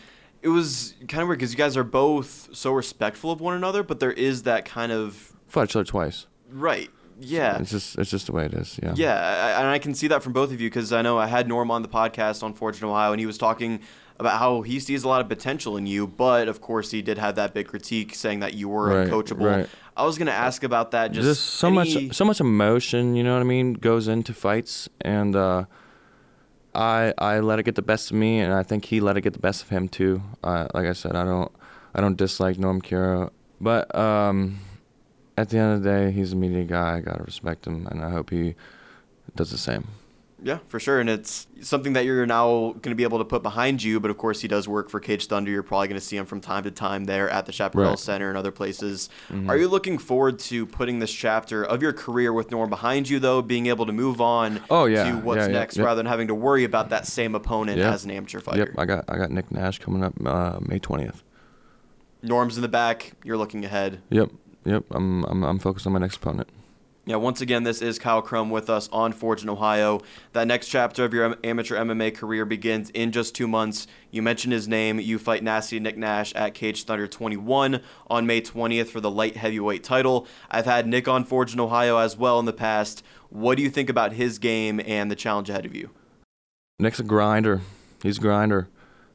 it 0.42 0.48
was 0.48 0.94
kind 1.08 1.22
of 1.22 1.28
weird 1.28 1.38
because 1.40 1.52
you 1.52 1.58
guys 1.58 1.76
are 1.76 1.84
both 1.84 2.48
so 2.52 2.72
respectful 2.72 3.30
of 3.32 3.40
one 3.40 3.54
another, 3.54 3.82
but 3.82 3.98
there 4.00 4.12
is 4.12 4.44
that 4.44 4.64
kind 4.64 4.92
of 4.92 5.32
Fought 5.46 5.64
each 5.70 5.76
other 5.76 5.84
twice. 5.84 6.26
right. 6.50 6.90
Yeah, 7.20 7.58
It's 7.58 7.72
just 7.72 7.98
it's 7.98 8.10
just 8.12 8.26
the 8.26 8.32
way 8.32 8.44
it 8.46 8.54
is. 8.54 8.78
Yeah. 8.80 8.92
yeah, 8.94 9.14
I, 9.56 9.60
and 9.62 9.66
I 9.68 9.80
can 9.80 9.92
see 9.92 10.06
that 10.06 10.22
from 10.22 10.32
both 10.32 10.52
of 10.52 10.60
you 10.60 10.70
because 10.70 10.92
I 10.92 11.02
know 11.02 11.18
I 11.18 11.26
had 11.26 11.48
Norm 11.48 11.68
on 11.68 11.82
the 11.82 11.88
podcast 11.88 12.44
on 12.44 12.54
Forged 12.54 12.80
in 12.80 12.88
Ohio, 12.88 13.10
and 13.10 13.18
he 13.18 13.26
was 13.26 13.36
talking 13.36 13.80
about 14.20 14.38
how 14.38 14.62
he 14.62 14.80
sees 14.80 15.04
a 15.04 15.08
lot 15.08 15.20
of 15.20 15.28
potential 15.28 15.76
in 15.76 15.86
you, 15.86 16.06
but 16.06 16.48
of 16.48 16.60
course 16.60 16.90
he 16.90 17.02
did 17.02 17.18
have 17.18 17.36
that 17.36 17.54
big 17.54 17.68
critique 17.68 18.14
saying 18.14 18.40
that 18.40 18.54
you 18.54 18.68
were 18.68 18.88
Right, 18.88 19.08
uncoachable. 19.08 19.46
right. 19.56 19.68
I 19.96 20.04
was 20.04 20.18
gonna 20.18 20.30
ask 20.32 20.64
about 20.64 20.90
that. 20.92 21.12
Just 21.12 21.26
Just 21.26 21.44
so 21.54 21.68
any- 21.68 21.76
much 22.06 22.16
so 22.16 22.24
much 22.24 22.40
emotion, 22.40 23.14
you 23.16 23.22
know 23.22 23.34
what 23.34 23.40
I 23.40 23.44
mean, 23.44 23.74
goes 23.74 24.08
into 24.08 24.32
fights, 24.34 24.88
and 25.00 25.34
uh, 25.36 25.64
I 26.74 27.12
I 27.18 27.40
let 27.40 27.58
it 27.58 27.64
get 27.64 27.74
the 27.74 27.82
best 27.82 28.10
of 28.10 28.16
me, 28.16 28.40
and 28.40 28.52
I 28.52 28.62
think 28.62 28.84
he 28.86 29.00
let 29.00 29.16
it 29.16 29.22
get 29.22 29.32
the 29.32 29.38
best 29.38 29.62
of 29.62 29.68
him 29.70 29.88
too. 29.88 30.22
Uh, 30.44 30.66
like 30.74 30.86
I 30.86 30.92
said, 30.92 31.14
I 31.16 31.24
don't 31.24 31.50
I 31.94 32.00
don't 32.00 32.16
dislike 32.16 32.58
Norm 32.58 32.80
Kira, 32.82 33.30
but 33.60 33.92
um, 33.94 34.58
at 35.36 35.48
the 35.50 35.58
end 35.58 35.74
of 35.74 35.82
the 35.82 35.88
day, 35.88 36.10
he's 36.12 36.32
a 36.32 36.36
media 36.36 36.64
guy. 36.64 36.96
I 36.96 37.00
gotta 37.00 37.22
respect 37.24 37.66
him, 37.66 37.86
and 37.90 38.04
I 38.04 38.10
hope 38.10 38.30
he 38.30 38.54
does 39.36 39.50
the 39.50 39.58
same. 39.58 39.86
Yeah, 40.40 40.58
for 40.68 40.78
sure. 40.78 41.00
And 41.00 41.10
it's 41.10 41.48
something 41.62 41.94
that 41.94 42.04
you're 42.04 42.24
now 42.24 42.70
going 42.72 42.82
to 42.90 42.94
be 42.94 43.02
able 43.02 43.18
to 43.18 43.24
put 43.24 43.42
behind 43.42 43.82
you. 43.82 43.98
But 43.98 44.10
of 44.12 44.18
course, 44.18 44.40
he 44.40 44.46
does 44.46 44.68
work 44.68 44.88
for 44.88 45.00
Caged 45.00 45.28
Thunder. 45.28 45.50
You're 45.50 45.64
probably 45.64 45.88
going 45.88 46.00
to 46.00 46.06
see 46.06 46.16
him 46.16 46.26
from 46.26 46.40
time 46.40 46.62
to 46.62 46.70
time 46.70 47.06
there 47.06 47.28
at 47.28 47.46
the 47.46 47.50
Chaparral 47.52 47.90
Right. 47.90 47.98
Center 47.98 48.28
and 48.28 48.38
other 48.38 48.52
places. 48.52 49.08
Mhm. 49.30 49.48
Are 49.48 49.56
you 49.56 49.66
looking 49.66 49.98
forward 49.98 50.38
to 50.40 50.64
putting 50.64 51.00
this 51.00 51.12
chapter 51.12 51.64
of 51.64 51.82
your 51.82 51.92
career 51.92 52.32
with 52.32 52.52
Norm 52.52 52.70
behind 52.70 53.08
you, 53.08 53.18
though, 53.18 53.42
being 53.42 53.66
able 53.66 53.84
to 53.86 53.92
move 53.92 54.20
on 54.20 54.60
Oh, 54.70 54.84
yeah. 54.84 55.10
to 55.10 55.16
what's 55.18 55.38
Yeah, 55.38 55.46
yeah, 55.46 55.52
next 55.58 55.76
yep. 55.76 55.86
rather 55.86 55.98
than 55.98 56.06
having 56.06 56.28
to 56.28 56.34
worry 56.36 56.62
about 56.62 56.90
that 56.90 57.06
same 57.08 57.34
opponent 57.34 57.80
as 57.80 58.04
an 58.04 58.12
amateur 58.12 58.38
fighter? 58.38 58.58
Yep, 58.60 58.78
I 58.78 58.84
got 58.84 59.04
I 59.08 59.16
got 59.18 59.32
Nick 59.32 59.50
Nash 59.50 59.80
coming 59.80 60.04
up 60.04 60.14
uh, 60.24 60.60
May 60.60 60.78
twentieth. 60.78 61.24
Norm's 62.22 62.56
in 62.56 62.62
the 62.62 62.68
back. 62.68 63.12
You're 63.24 63.36
looking 63.36 63.64
ahead. 63.64 64.02
Yep, 64.10 64.30
yep. 64.64 64.84
I'm 64.92 65.24
I'm 65.24 65.42
I'm 65.42 65.58
focused 65.58 65.86
on 65.86 65.92
my 65.92 65.98
next 65.98 66.16
opponent. 66.16 66.48
Yeah, 67.08 67.16
once 67.16 67.40
again, 67.40 67.62
this 67.62 67.80
is 67.80 67.98
Kyle 67.98 68.20
Crum 68.20 68.50
with 68.50 68.68
us 68.68 68.86
on 68.92 69.14
Forged 69.14 69.42
in 69.42 69.48
Ohio. 69.48 70.02
That 70.34 70.46
next 70.46 70.68
chapter 70.68 71.06
of 71.06 71.14
your 71.14 71.38
amateur 71.42 71.76
MMA 71.76 72.14
career 72.14 72.44
begins 72.44 72.90
in 72.90 73.12
just 73.12 73.34
two 73.34 73.48
months. 73.48 73.86
You 74.10 74.20
mentioned 74.20 74.52
his 74.52 74.68
name. 74.68 75.00
You 75.00 75.18
fight 75.18 75.42
Nasty 75.42 75.80
Nick 75.80 75.96
Nash 75.96 76.34
at 76.34 76.52
Caged 76.52 76.86
Thunder 76.86 77.08
21 77.08 77.80
on 78.10 78.26
May 78.26 78.42
20th 78.42 78.88
for 78.88 79.00
the 79.00 79.10
light 79.10 79.38
heavyweight 79.38 79.82
title. 79.82 80.26
I've 80.50 80.66
had 80.66 80.86
Nick 80.86 81.08
on 81.08 81.24
Forged 81.24 81.54
in 81.54 81.60
Ohio 81.60 81.96
as 81.96 82.18
well 82.18 82.38
in 82.40 82.44
the 82.44 82.52
past. 82.52 83.02
What 83.30 83.56
do 83.56 83.62
you 83.62 83.70
think 83.70 83.88
about 83.88 84.12
his 84.12 84.38
game 84.38 84.78
and 84.84 85.10
the 85.10 85.16
challenge 85.16 85.48
ahead 85.48 85.64
of 85.64 85.74
you? 85.74 85.88
Nick's 86.78 87.00
a 87.00 87.04
grinder. 87.04 87.62
He's 88.02 88.18
a 88.18 88.20
grinder. 88.20 88.68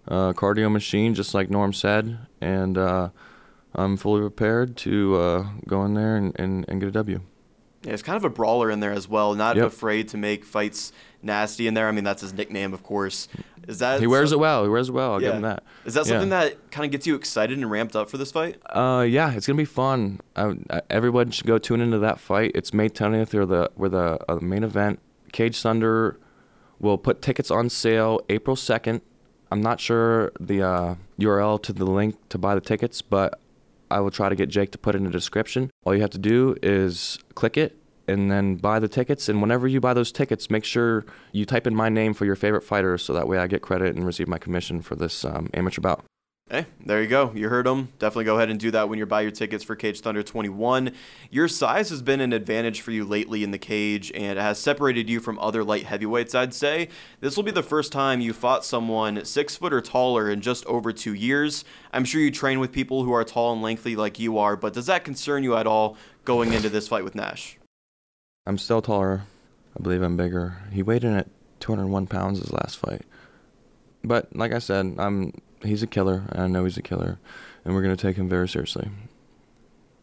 Uh, 0.08 0.34
cardio 0.34 0.72
machine, 0.72 1.14
just 1.14 1.36
like 1.36 1.52
Norm 1.52 1.74
said, 1.74 2.18
and 2.42 2.76
uh, 2.76 3.10
I'm 3.76 3.98
fully 3.98 4.22
prepared 4.22 4.78
to 4.78 5.16
uh, 5.16 5.48
go 5.68 5.86
in 5.86 5.94
there 5.94 6.16
and, 6.16 6.36
and, 6.40 6.66
and 6.68 6.80
get 6.80 6.90
a 6.90 6.92
W. 6.94 7.22
Yeah, 7.84 7.94
it's 7.94 8.02
kind 8.04 8.16
of 8.18 8.24
a 8.24 8.30
brawler 8.30 8.72
in 8.72 8.80
there 8.80 8.92
as 8.94 9.08
well. 9.10 9.34
Not 9.36 9.56
Yep. 9.58 9.66
afraid 9.68 10.08
to 10.10 10.18
make 10.18 10.46
fights 10.46 10.92
nasty 11.22 11.68
in 11.68 11.74
there. 11.74 11.88
I 11.88 11.92
mean, 11.92 12.04
that's 12.04 12.22
his 12.22 12.34
nickname, 12.34 12.74
of 12.74 12.84
course. 12.84 13.28
Is 13.68 13.80
that 13.80 14.00
He 14.02 14.08
wears 14.08 14.30
some- 14.30 14.40
it 14.40 14.42
well. 14.42 14.64
He 14.64 14.70
wears 14.70 14.90
it 14.90 14.92
well. 14.94 15.14
I'll 15.14 15.20
give 15.20 15.34
him 15.34 15.42
that. 15.44 15.64
Is 15.86 15.94
that 15.94 16.06
Yeah. 16.06 16.12
something 16.14 16.30
that 16.30 16.72
kind 16.72 16.86
of 16.86 16.92
gets 16.92 17.08
you 17.08 17.16
excited 17.16 17.58
and 17.58 17.70
ramped 17.70 17.96
up 17.96 18.10
for 18.10 18.18
this 18.18 18.32
fight? 18.32 18.58
Uh, 18.70 19.06
yeah, 19.08 19.32
it's 19.34 19.48
gonna 19.48 19.58
be 19.58 19.64
fun. 19.66 20.20
I, 20.36 20.56
I, 20.70 20.82
everyone 20.90 21.32
should 21.32 21.48
go 21.48 21.58
tune 21.58 21.80
into 21.82 22.00
that 22.00 22.20
fight. 22.20 22.52
It's 22.56 22.74
May 22.74 22.90
20th, 22.90 23.34
or 23.34 23.46
the 23.46 23.70
where 23.76 23.90
the 23.90 24.20
uh, 24.30 24.40
main 24.42 24.64
event. 24.64 25.00
Caged 25.32 25.62
Thunder 25.64 26.20
will 26.80 26.98
put 26.98 27.22
tickets 27.22 27.50
on 27.50 27.70
sale 27.70 28.20
April 28.30 28.56
2nd. 28.56 29.02
I'm 29.52 29.62
not 29.62 29.80
sure 29.80 30.32
the 30.40 30.62
uh, 30.62 30.96
URL 31.20 31.58
to 31.64 31.74
the 31.74 31.86
link 31.86 32.16
to 32.30 32.38
buy 32.38 32.56
the 32.56 32.62
tickets, 32.62 33.02
but 33.02 33.40
I 33.94 34.00
will 34.00 34.12
try 34.12 34.30
to 34.30 34.36
get 34.36 34.50
Jake 34.50 34.72
to 34.72 34.78
put 34.78 34.96
in 34.96 35.06
a 35.06 35.10
description. 35.10 35.70
All 35.86 35.94
you 35.94 36.02
have 36.02 36.10
to 36.12 36.18
do 36.18 36.56
is 36.62 37.20
click 37.36 37.58
it 37.58 37.78
and 38.08 38.30
then 38.30 38.56
buy 38.56 38.80
the 38.80 38.88
tickets. 38.88 39.30
And 39.30 39.42
whenever 39.42 39.68
you 39.68 39.80
buy 39.80 39.94
those 39.94 40.12
tickets, 40.12 40.50
make 40.50 40.66
sure 40.66 41.06
you 41.32 41.46
type 41.46 41.68
in 41.68 41.76
my 41.76 41.90
name 41.90 42.14
for 42.14 42.26
your 42.26 42.36
favorite 42.36 42.64
fighter, 42.64 42.98
so 42.98 43.14
that 43.14 43.28
way 43.28 43.38
I 43.38 43.48
get 43.48 43.62
credit 43.62 43.96
and 43.96 44.06
receive 44.06 44.28
my 44.28 44.38
commission 44.38 44.82
for 44.82 44.96
this 44.96 45.24
um, 45.24 45.50
amateur 45.54 45.82
bout. 45.82 46.04
Hey, 46.50 46.66
there 46.86 47.02
you 47.02 47.08
go. 47.08 47.32
You 47.34 47.48
heard 47.48 47.66
him. 47.66 47.88
Definitely 48.00 48.26
go 48.26 48.36
ahead 48.36 48.50
and 48.50 48.60
do 48.60 48.70
that 48.72 48.90
when 48.90 49.00
you 49.00 49.06
buy 49.06 49.22
your 49.22 49.32
tickets 49.32 49.64
for 49.64 49.78
Caged 49.78 50.04
Thunder 50.04 50.22
21. 50.22 50.92
Your 51.32 51.48
size 51.48 51.90
has 51.90 52.02
been 52.02 52.20
an 52.20 52.34
advantage 52.34 52.82
for 52.82 52.92
you 52.92 53.06
lately 53.06 53.46
in 53.46 53.52
the 53.52 53.58
cage, 53.58 54.12
and 54.12 54.38
it 54.38 54.42
has 54.42 54.60
separated 54.60 55.10
you 55.10 55.22
from 55.22 55.40
other 55.40 55.64
light 55.64 55.86
heavyweights, 55.86 56.36
I'd 56.36 56.54
say. 56.54 56.90
This 57.22 57.38
will 57.38 57.44
be 57.44 57.52
the 57.52 57.64
first 57.64 57.94
time 57.94 58.20
you 58.20 58.34
fought 58.34 58.66
someone 58.66 59.24
six 59.24 59.56
foot 59.56 59.72
or 59.72 59.80
taller 59.80 60.30
in 60.30 60.42
just 60.42 60.66
over 60.66 60.92
two 60.92 61.14
years. 61.14 61.64
I'm 61.94 62.04
sure 62.04 62.20
you 62.20 62.30
train 62.30 62.60
with 62.60 62.74
people 62.74 63.06
who 63.06 63.14
are 63.14 63.24
tall 63.24 63.54
and 63.54 63.62
lengthy 63.62 63.96
like 63.96 64.20
you 64.20 64.38
are, 64.38 64.58
but 64.58 64.74
does 64.74 64.88
that 64.88 65.06
concern 65.06 65.44
you 65.44 65.56
at 65.56 65.66
all 65.66 65.96
going 66.26 66.52
into 66.52 66.70
this 66.70 66.90
fight 66.90 67.06
with 67.06 67.16
Nash? 67.16 67.58
I'm 68.46 68.58
still 68.58 68.82
taller. 68.82 69.24
I 69.80 69.82
believe 69.82 70.02
I'm 70.02 70.18
bigger. 70.18 70.58
He 70.72 70.84
weighed 70.84 71.06
in 71.06 71.16
at 71.16 71.30
201 71.62 72.06
pounds 72.08 72.40
his 72.40 72.52
last 72.52 72.78
fight. 72.78 73.04
But 74.04 74.36
like 74.36 74.52
I 74.52 74.60
said, 74.60 74.96
I'm 75.00 75.34
he's 75.66 75.84
a 75.84 75.88
killer, 75.88 76.24
and 76.30 76.42
I 76.42 76.48
know 76.48 76.64
he's 76.66 76.78
a 76.78 76.82
killer, 76.82 77.20
and 77.66 77.74
we're 77.74 77.82
gonna 77.82 77.96
take 77.98 78.16
him 78.18 78.28
very 78.30 78.48
seriously. 78.48 78.90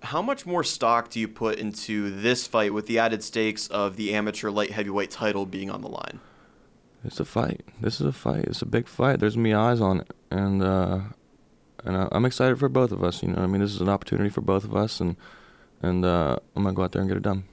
How 0.02 0.23
much 0.23 0.47
more 0.47 0.64
stock 0.64 1.11
do 1.11 1.21
you 1.21 1.29
put 1.29 1.59
into 1.59 2.11
this 2.11 2.47
fight 2.47 2.73
with 2.73 2.87
the 2.87 2.99
added 2.99 3.23
stakes 3.23 3.67
of 3.69 3.97
the 3.97 4.14
amateur 4.14 4.50
light 4.50 4.71
heavyweight 4.71 5.11
title 5.11 5.45
being 5.45 5.71
on 5.71 5.83
the 5.83 5.88
line? 5.88 6.21
It's 7.05 7.21
a 7.21 7.25
fight. 7.25 7.62
This 7.81 8.00
is 8.00 8.07
a 8.07 8.12
fight. 8.12 8.45
It's 8.45 8.62
a 8.62 8.67
big 8.67 8.88
fight. 8.88 9.21
There's 9.21 9.37
gonna 9.37 9.55
eyes 9.55 9.81
on 9.81 10.00
it, 10.00 10.11
and 10.31 10.62
uh, 10.62 11.00
and 11.85 11.97
I- 11.97 12.09
I'm 12.12 12.25
excited 12.25 12.59
for 12.59 12.69
both 12.69 12.93
of 12.93 13.02
us. 13.05 13.23
You 13.23 13.29
know, 13.29 13.37
what 13.37 13.45
I 13.45 13.47
mean, 13.47 13.61
this 13.61 13.75
is 13.75 13.81
an 13.81 13.88
opportunity 13.88 14.31
for 14.31 14.40
both 14.40 14.64
of 14.64 14.75
us, 14.75 15.00
and 15.00 15.17
and 15.83 16.05
uh, 16.05 16.37
I'm 16.57 16.62
gonna 16.62 16.75
go 16.75 16.83
out 16.83 16.93
there 16.93 17.00
and 17.02 17.09
get 17.11 17.17
it 17.19 17.23
done. 17.23 17.45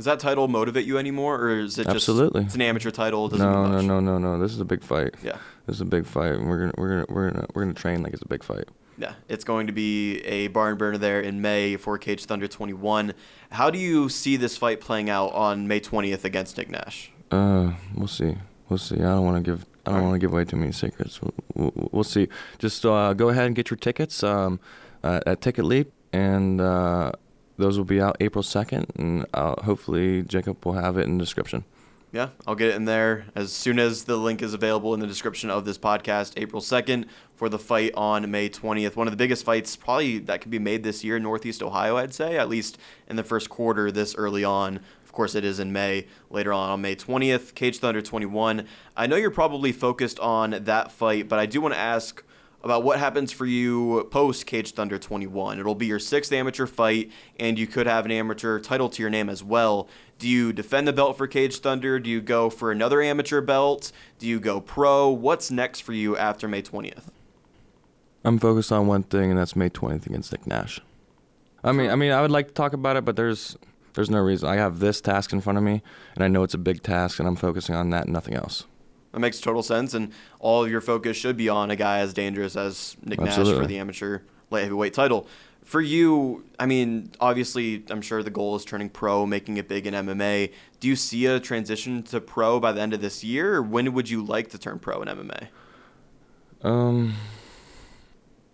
Does 0.00 0.06
that 0.06 0.18
title 0.18 0.48
motivate 0.48 0.86
you 0.86 0.96
anymore, 0.96 1.36
or 1.42 1.58
is 1.58 1.78
it 1.78 1.84
just 1.84 1.96
Absolutely. 2.08 2.40
it's 2.44 2.54
an 2.54 2.62
amateur 2.62 2.90
title? 2.90 3.26
It 3.26 3.32
doesn't 3.32 3.46
No, 3.52 3.62
mean 3.64 3.70
no, 3.70 3.76
much? 3.76 3.84
no, 3.84 4.00
no, 4.00 4.18
no. 4.18 4.38
This 4.42 4.52
is 4.54 4.58
a 4.60 4.64
big 4.64 4.82
fight. 4.82 5.14
Yeah, 5.22 5.36
This 5.66 5.76
is 5.76 5.82
a 5.82 5.84
big 5.84 6.06
fight, 6.06 6.32
and 6.36 6.48
we're 6.48 6.58
gonna 6.60 6.72
we're 6.78 6.88
gonna 6.88 7.06
we're 7.10 7.30
gonna 7.30 7.46
we're 7.54 7.62
gonna 7.64 7.74
train 7.74 8.02
like 8.02 8.14
it's 8.14 8.22
a 8.22 8.28
big 8.28 8.42
fight. 8.42 8.64
yeah. 8.96 9.12
It's 9.28 9.44
going 9.44 9.66
to 9.66 9.74
be 9.74 10.20
a 10.20 10.48
barn 10.48 10.78
burner 10.78 10.96
there 10.96 11.20
in 11.20 11.42
May 11.42 11.76
for 11.76 11.98
Caged 11.98 12.24
Thunder 12.28 12.48
21. 12.48 13.12
How 13.50 13.68
do 13.68 13.78
you 13.78 14.08
see 14.08 14.36
this 14.38 14.56
fight 14.56 14.80
playing 14.80 15.10
out 15.10 15.32
on 15.34 15.68
May 15.68 15.80
20th 15.80 16.24
against 16.24 16.56
Nick 16.56 16.70
Nash? 16.70 17.12
Uh, 17.30 17.72
we'll 17.94 18.08
see. 18.08 18.36
We'll 18.70 18.78
see. 18.78 18.96
I 18.96 19.00
don't 19.16 19.26
want 19.26 19.44
to 19.44 19.50
give. 19.50 19.66
I 19.84 19.90
don't 19.92 20.02
want 20.04 20.14
to 20.14 20.18
give 20.18 20.32
away 20.32 20.46
too 20.46 20.56
many 20.56 20.72
secrets. 20.72 21.20
We'll, 21.20 21.34
we'll, 21.54 21.88
we'll 21.92 22.04
see. 22.04 22.28
Just 22.58 22.86
uh, 22.86 23.12
go 23.12 23.28
ahead 23.28 23.44
and 23.46 23.54
get 23.54 23.68
your 23.70 23.76
tickets 23.76 24.22
um, 24.22 24.60
uh, 25.04 25.20
at 25.26 25.40
TicketLeap, 25.42 25.88
and 26.14 26.58
uh, 26.60 27.12
those 27.60 27.78
will 27.78 27.84
be 27.84 28.00
out 28.00 28.16
April 28.20 28.42
second, 28.42 28.86
and 28.96 29.26
uh, 29.34 29.60
hopefully 29.62 30.22
Jacob 30.22 30.64
will 30.64 30.72
have 30.72 30.96
it 30.98 31.06
in 31.06 31.18
the 31.18 31.24
description. 31.24 31.64
Yeah, 32.12 32.30
I'll 32.44 32.56
get 32.56 32.70
it 32.70 32.74
in 32.74 32.86
there 32.86 33.26
as 33.36 33.52
soon 33.52 33.78
as 33.78 34.02
the 34.02 34.16
link 34.16 34.42
is 34.42 34.52
available 34.52 34.94
in 34.94 35.00
the 35.00 35.06
description 35.06 35.48
of 35.48 35.64
this 35.64 35.78
podcast, 35.78 36.32
April 36.36 36.60
2nd, 36.60 37.04
for 37.36 37.48
the 37.48 37.58
fight 37.58 37.92
on 37.94 38.28
May 38.28 38.48
20th. 38.48 38.96
One 38.96 39.06
of 39.06 39.12
the 39.12 39.16
biggest 39.16 39.44
fights 39.44 39.76
probably 39.76 40.18
that 40.18 40.40
could 40.40 40.50
be 40.50 40.58
made 40.58 40.82
this 40.82 41.04
year 41.04 41.18
in 41.18 41.22
Northeast 41.22 41.62
Ohio, 41.62 41.96
I'd 41.96 42.12
say, 42.12 42.36
at 42.36 42.48
least 42.48 42.78
in 43.06 43.14
the 43.14 43.22
first 43.22 43.48
quarter 43.48 43.92
this 43.92 44.16
early 44.16 44.42
on. 44.42 44.80
Of 45.04 45.12
course, 45.12 45.36
it 45.36 45.44
is 45.44 45.60
in 45.60 45.72
May, 45.72 46.08
later 46.30 46.52
on 46.52 46.70
on 46.70 46.80
May 46.80 46.96
20th, 46.96 47.54
Caged 47.54 47.80
Thunder 47.80 48.02
21. 48.02 48.66
I 48.96 49.06
know 49.06 49.14
you're 49.14 49.30
probably 49.30 49.70
focused 49.70 50.18
on 50.18 50.50
that 50.64 50.90
fight, 50.90 51.28
but 51.28 51.38
I 51.38 51.46
do 51.46 51.60
want 51.60 51.74
to 51.74 51.80
ask 51.80 52.24
about 52.62 52.82
what 52.82 52.98
happens 52.98 53.32
for 53.32 53.46
you 53.46 54.06
post 54.10 54.46
Caged 54.46 54.76
Thunder 54.76 54.98
21. 54.98 55.58
It'll 55.58 55.74
be 55.74 55.86
your 55.86 55.98
sixth 55.98 56.32
amateur 56.32 56.66
fight, 56.66 57.10
and 57.38 57.58
you 57.58 57.66
could 57.66 57.86
have 57.86 58.04
an 58.04 58.10
amateur 58.10 58.58
title 58.58 58.88
to 58.90 59.02
your 59.02 59.10
name 59.10 59.28
as 59.28 59.42
well. 59.42 59.88
Do 60.18 60.28
you 60.28 60.52
defend 60.52 60.86
the 60.86 60.92
belt 60.92 61.16
for 61.16 61.26
Caged 61.26 61.62
Thunder? 61.62 61.98
Do 61.98 62.10
you 62.10 62.20
go 62.20 62.50
for 62.50 62.70
another 62.70 63.00
amateur 63.00 63.40
belt? 63.40 63.92
Do 64.18 64.26
you 64.26 64.38
go 64.38 64.60
pro? 64.60 65.08
What's 65.08 65.50
next 65.50 65.80
for 65.80 65.92
you 65.92 66.16
after 66.16 66.46
May 66.46 66.62
20th? 66.62 67.04
I'm 68.24 68.38
focused 68.38 68.70
on 68.70 68.86
one 68.86 69.02
thing, 69.04 69.30
and 69.30 69.38
that's 69.38 69.56
May 69.56 69.70
20th 69.70 70.06
against 70.06 70.32
Nick 70.32 70.46
Nash. 70.46 70.80
I 71.64 71.72
mean, 71.72 71.90
I 71.90 71.96
mean, 71.96 72.12
I 72.12 72.20
would 72.20 72.30
like 72.30 72.48
to 72.48 72.54
talk 72.54 72.72
about 72.74 72.96
it, 72.96 73.04
but 73.04 73.16
there's 73.16 73.56
there's 73.94 74.10
no 74.10 74.20
reason. 74.20 74.48
I 74.48 74.56
have 74.56 74.78
this 74.78 75.00
task 75.00 75.32
in 75.32 75.40
front 75.40 75.58
of 75.58 75.64
me, 75.64 75.82
and 76.14 76.24
I 76.24 76.28
know 76.28 76.42
it's 76.42 76.54
a 76.54 76.58
big 76.58 76.82
task, 76.82 77.18
and 77.18 77.26
I'm 77.26 77.36
focusing 77.36 77.74
on 77.74 77.90
that 77.90 78.04
and 78.04 78.12
nothing 78.12 78.34
else. 78.34 78.66
That 79.12 79.20
makes 79.20 79.40
total 79.40 79.62
sense, 79.62 79.92
and 79.94 80.12
all 80.38 80.64
of 80.64 80.70
your 80.70 80.80
focus 80.80 81.16
should 81.16 81.36
be 81.36 81.48
on 81.48 81.70
a 81.70 81.76
guy 81.76 81.98
as 81.98 82.14
dangerous 82.14 82.54
as 82.56 82.96
Nick 83.04 83.20
Nash 83.20 83.34
for 83.34 83.66
the 83.66 83.78
amateur 83.78 84.20
light 84.50 84.62
heavyweight 84.62 84.94
title. 84.94 85.26
For 85.64 85.80
you, 85.80 86.44
I 86.58 86.66
mean, 86.66 87.10
obviously, 87.20 87.84
I'm 87.90 88.02
sure 88.02 88.22
the 88.22 88.30
goal 88.30 88.56
is 88.56 88.64
turning 88.64 88.88
pro, 88.88 89.26
making 89.26 89.56
it 89.56 89.68
big 89.68 89.86
in 89.86 89.94
MMA. 89.94 90.52
Do 90.80 90.88
you 90.88 90.96
see 90.96 91.26
a 91.26 91.38
transition 91.38 92.02
to 92.04 92.20
pro 92.20 92.58
by 92.60 92.72
the 92.72 92.80
end 92.80 92.94
of 92.94 93.00
this 93.00 93.22
year, 93.22 93.56
or 93.56 93.62
when 93.62 93.92
would 93.92 94.08
you 94.08 94.24
like 94.24 94.48
to 94.50 94.58
turn 94.58 94.78
pro 94.78 95.02
in 95.02 95.08
MMA? 95.08 95.48
Um, 96.62 97.14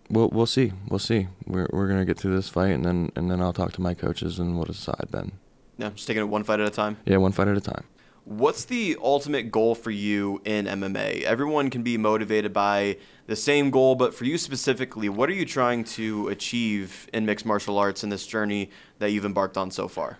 we'll 0.09 0.29
we'll 0.29 0.45
see. 0.45 0.73
We'll 0.89 0.99
see. 0.99 1.27
We're 1.45 1.67
we're 1.71 1.87
gonna 1.87 2.05
get 2.05 2.19
through 2.19 2.35
this 2.35 2.49
fight, 2.49 2.71
and 2.71 2.83
then 2.85 3.11
and 3.15 3.29
then 3.29 3.41
I'll 3.41 3.53
talk 3.53 3.73
to 3.73 3.81
my 3.81 3.93
coaches, 3.93 4.39
and 4.39 4.55
we'll 4.55 4.65
decide 4.65 5.07
then. 5.11 5.33
Yeah, 5.77 5.89
just 5.89 6.07
taking 6.07 6.21
it 6.23 6.27
one 6.27 6.43
fight 6.43 6.59
at 6.59 6.67
a 6.67 6.71
time. 6.71 6.97
Yeah, 7.05 7.17
one 7.17 7.31
fight 7.31 7.47
at 7.47 7.57
a 7.57 7.61
time. 7.61 7.83
What's 8.27 8.65
the 8.65 8.97
ultimate 9.01 9.51
goal 9.53 9.73
for 9.73 9.89
you 9.89 10.41
in 10.43 10.65
MMA? 10.65 11.23
Everyone 11.23 11.69
can 11.69 11.81
be 11.81 11.97
motivated 11.97 12.51
by 12.51 12.97
the 13.25 13.37
same 13.37 13.71
goal, 13.71 13.95
but 13.95 14.13
for 14.13 14.25
you 14.25 14.37
specifically, 14.37 15.07
what 15.07 15.29
are 15.29 15.33
you 15.33 15.45
trying 15.45 15.85
to 15.95 16.27
achieve 16.27 17.07
in 17.13 17.25
mixed 17.25 17.45
martial 17.45 17.77
arts 17.77 18.03
in 18.03 18.09
this 18.09 18.27
journey 18.27 18.69
that 18.99 19.11
you've 19.11 19.23
embarked 19.23 19.55
on 19.57 19.71
so 19.71 19.87
far? 19.87 20.17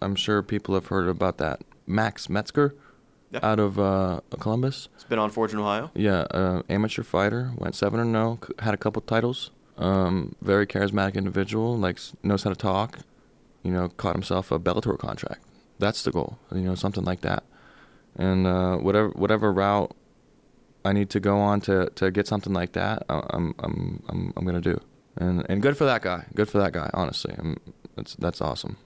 I'm 0.00 0.14
sure 0.14 0.42
people 0.42 0.74
have 0.74 0.86
heard 0.86 1.06
about 1.06 1.36
that 1.36 1.60
Max 1.86 2.30
Metzger 2.30 2.74
Yeah. 3.30 3.40
out 3.42 3.60
of 3.60 3.78
uh, 3.78 4.20
Columbus. 4.38 4.88
It's 4.94 5.04
been 5.04 5.18
on 5.18 5.28
Forged 5.28 5.52
in, 5.52 5.60
Ohio. 5.60 5.90
Yeah, 5.94 6.20
uh, 6.30 6.62
amateur 6.70 7.02
fighter, 7.02 7.52
went 7.58 7.74
seven 7.74 8.00
and 8.00 8.12
zero, 8.14 8.38
had 8.60 8.72
a 8.72 8.78
couple 8.78 9.02
titles. 9.02 9.50
Um, 9.76 10.34
very 10.40 10.66
charismatic 10.66 11.14
individual, 11.14 11.76
likes 11.76 12.14
knows 12.22 12.44
how 12.44 12.50
to 12.50 12.56
talk. 12.56 13.00
You 13.62 13.70
know, 13.70 13.90
caught 13.90 14.14
himself 14.14 14.50
a 14.50 14.58
Bellator 14.58 14.98
contract. 14.98 15.42
That's 15.80 16.02
the 16.02 16.12
goal. 16.12 16.38
You 16.52 16.60
know, 16.60 16.74
something 16.74 17.04
like 17.04 17.22
that. 17.22 17.44
And 18.16 18.46
uh, 18.46 18.76
whatever 18.76 19.08
whatever 19.10 19.52
route 19.52 19.94
I 20.84 20.92
need 20.92 21.10
to 21.10 21.20
go 21.20 21.38
on 21.38 21.60
to, 21.62 21.90
to 21.96 22.10
get 22.10 22.26
something 22.26 22.52
like 22.52 22.72
that, 22.72 23.04
I'm 23.08 23.54
I'm 23.58 24.02
I'm 24.08 24.32
I'm 24.36 24.44
gonna 24.44 24.60
do. 24.60 24.80
And 25.16 25.44
and 25.48 25.60
good 25.60 25.76
for 25.76 25.84
that 25.84 26.02
guy. 26.02 26.26
Good 26.34 26.48
for 26.48 26.58
that 26.58 26.72
guy. 26.72 26.90
Honestly, 26.94 27.34
I'm, 27.38 27.56
that's 27.96 28.14
that's 28.14 28.40
awesome. 28.40 28.76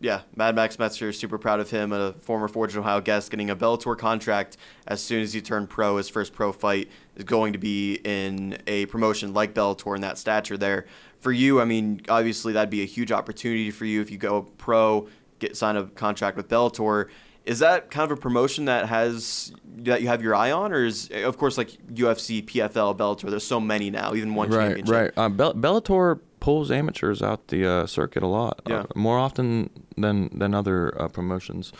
Yeah, 0.00 0.20
Mad 0.36 0.54
Max 0.54 0.78
Metzger, 0.78 1.12
super 1.12 1.38
proud 1.38 1.60
of 1.60 1.70
him, 1.70 1.90
a 1.90 2.12
former 2.12 2.46
Forged 2.46 2.74
in, 2.74 2.80
Ohio 2.80 3.00
guest, 3.00 3.30
getting 3.30 3.48
a 3.48 3.56
Bellator 3.56 3.96
contract 3.96 4.58
as 4.86 5.00
soon 5.00 5.22
as 5.22 5.32
he 5.32 5.40
turned 5.40 5.70
pro. 5.70 5.96
His 5.96 6.10
first 6.10 6.34
pro 6.34 6.52
fight 6.52 6.90
is 7.16 7.24
going 7.24 7.54
to 7.54 7.58
be 7.58 8.00
in 8.04 8.58
a 8.66 8.84
promotion 8.86 9.32
like 9.32 9.54
Bellator 9.54 9.94
in 9.94 10.02
that 10.02 10.18
stature 10.18 10.58
there. 10.58 10.84
For 11.20 11.32
you, 11.32 11.58
I 11.58 11.64
mean, 11.64 12.02
obviously 12.10 12.52
that'd 12.52 12.68
be 12.68 12.82
a 12.82 12.86
huge 12.86 13.12
opportunity 13.12 13.70
for 13.70 13.86
you 13.86 14.02
if 14.02 14.10
you 14.10 14.18
go 14.18 14.42
pro, 14.42 15.08
get 15.44 15.56
sign 15.56 15.76
a 15.76 15.84
contract 15.84 16.36
with 16.36 16.48
Bellator. 16.48 17.08
Is 17.44 17.58
that 17.58 17.90
kind 17.90 18.10
of 18.10 18.16
a 18.18 18.20
promotion 18.20 18.64
that 18.66 18.86
has 18.88 19.52
that 19.78 20.00
you 20.00 20.08
have 20.08 20.22
your 20.22 20.34
eye 20.34 20.50
on, 20.50 20.72
or 20.72 20.84
is 20.84 21.10
of 21.12 21.36
course 21.36 21.58
like 21.58 21.70
UFC, 21.92 22.42
PFL, 22.44 22.96
Bellator? 22.96 23.28
There's 23.30 23.46
so 23.46 23.60
many 23.60 23.90
now, 23.90 24.14
even 24.14 24.34
one 24.34 24.48
right, 24.50 24.68
championship. 24.68 24.94
right. 24.94 25.10
Uh, 25.16 25.28
Bell- 25.28 25.54
Bellator 25.54 26.20
pulls 26.40 26.70
amateurs 26.70 27.22
out 27.22 27.48
the 27.48 27.66
uh, 27.66 27.86
circuit 27.86 28.22
a 28.22 28.26
lot, 28.26 28.60
Yeah. 28.66 28.80
uh, 28.80 28.84
more 28.94 29.18
often 29.18 29.68
than 29.96 30.30
than 30.38 30.54
other 30.54 30.98
uh, 31.00 31.08
promotions. 31.08 31.72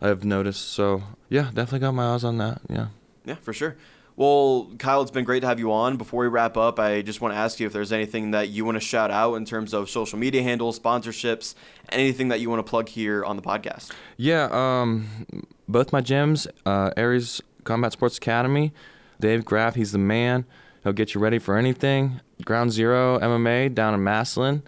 I've 0.00 0.24
noticed. 0.24 0.72
So 0.72 1.02
yeah, 1.28 1.44
definitely 1.52 1.80
got 1.80 1.92
my 1.92 2.14
eyes 2.14 2.24
on 2.24 2.38
that. 2.38 2.62
Yeah. 2.70 2.86
Yeah, 3.24 3.36
for 3.36 3.52
sure. 3.52 3.76
Well, 4.16 4.70
Kyle, 4.78 5.00
it's 5.00 5.10
been 5.10 5.24
great 5.24 5.40
to 5.40 5.46
have 5.46 5.58
you 5.58 5.72
on. 5.72 5.96
Before 5.96 6.22
we 6.22 6.28
wrap 6.28 6.56
up, 6.56 6.78
I 6.78 7.00
just 7.02 7.20
want 7.20 7.32
to 7.34 7.38
ask 7.38 7.58
you 7.58 7.66
if 7.66 7.72
there's 7.72 7.92
anything 7.92 8.32
that 8.32 8.50
you 8.50 8.64
want 8.64 8.76
to 8.76 8.80
shout 8.80 9.10
out 9.10 9.34
in 9.34 9.44
terms 9.46 9.72
of 9.72 9.88
social 9.88 10.18
media 10.18 10.42
handles, 10.42 10.78
sponsorships, 10.78 11.54
anything 11.88 12.28
that 12.28 12.40
you 12.40 12.50
want 12.50 12.64
to 12.64 12.68
plug 12.68 12.88
here 12.90 13.24
on 13.24 13.36
the 13.36 13.42
podcast. 13.42 13.90
Yeah, 14.18 14.48
um, 14.52 15.46
both 15.66 15.92
my 15.92 16.02
gyms, 16.02 16.46
uh, 16.66 16.90
Aries 16.96 17.40
Combat 17.64 17.92
Sports 17.92 18.18
Academy, 18.18 18.72
Dave 19.18 19.44
Graff, 19.44 19.76
he's 19.76 19.92
the 19.92 19.98
man. 19.98 20.44
He'll 20.82 20.92
get 20.92 21.14
you 21.14 21.20
ready 21.20 21.38
for 21.38 21.56
anything. 21.56 22.20
Ground 22.44 22.72
Zero 22.72 23.18
MMA 23.20 23.74
down 23.74 23.94
in 23.94 24.00
Massillon. 24.00 24.62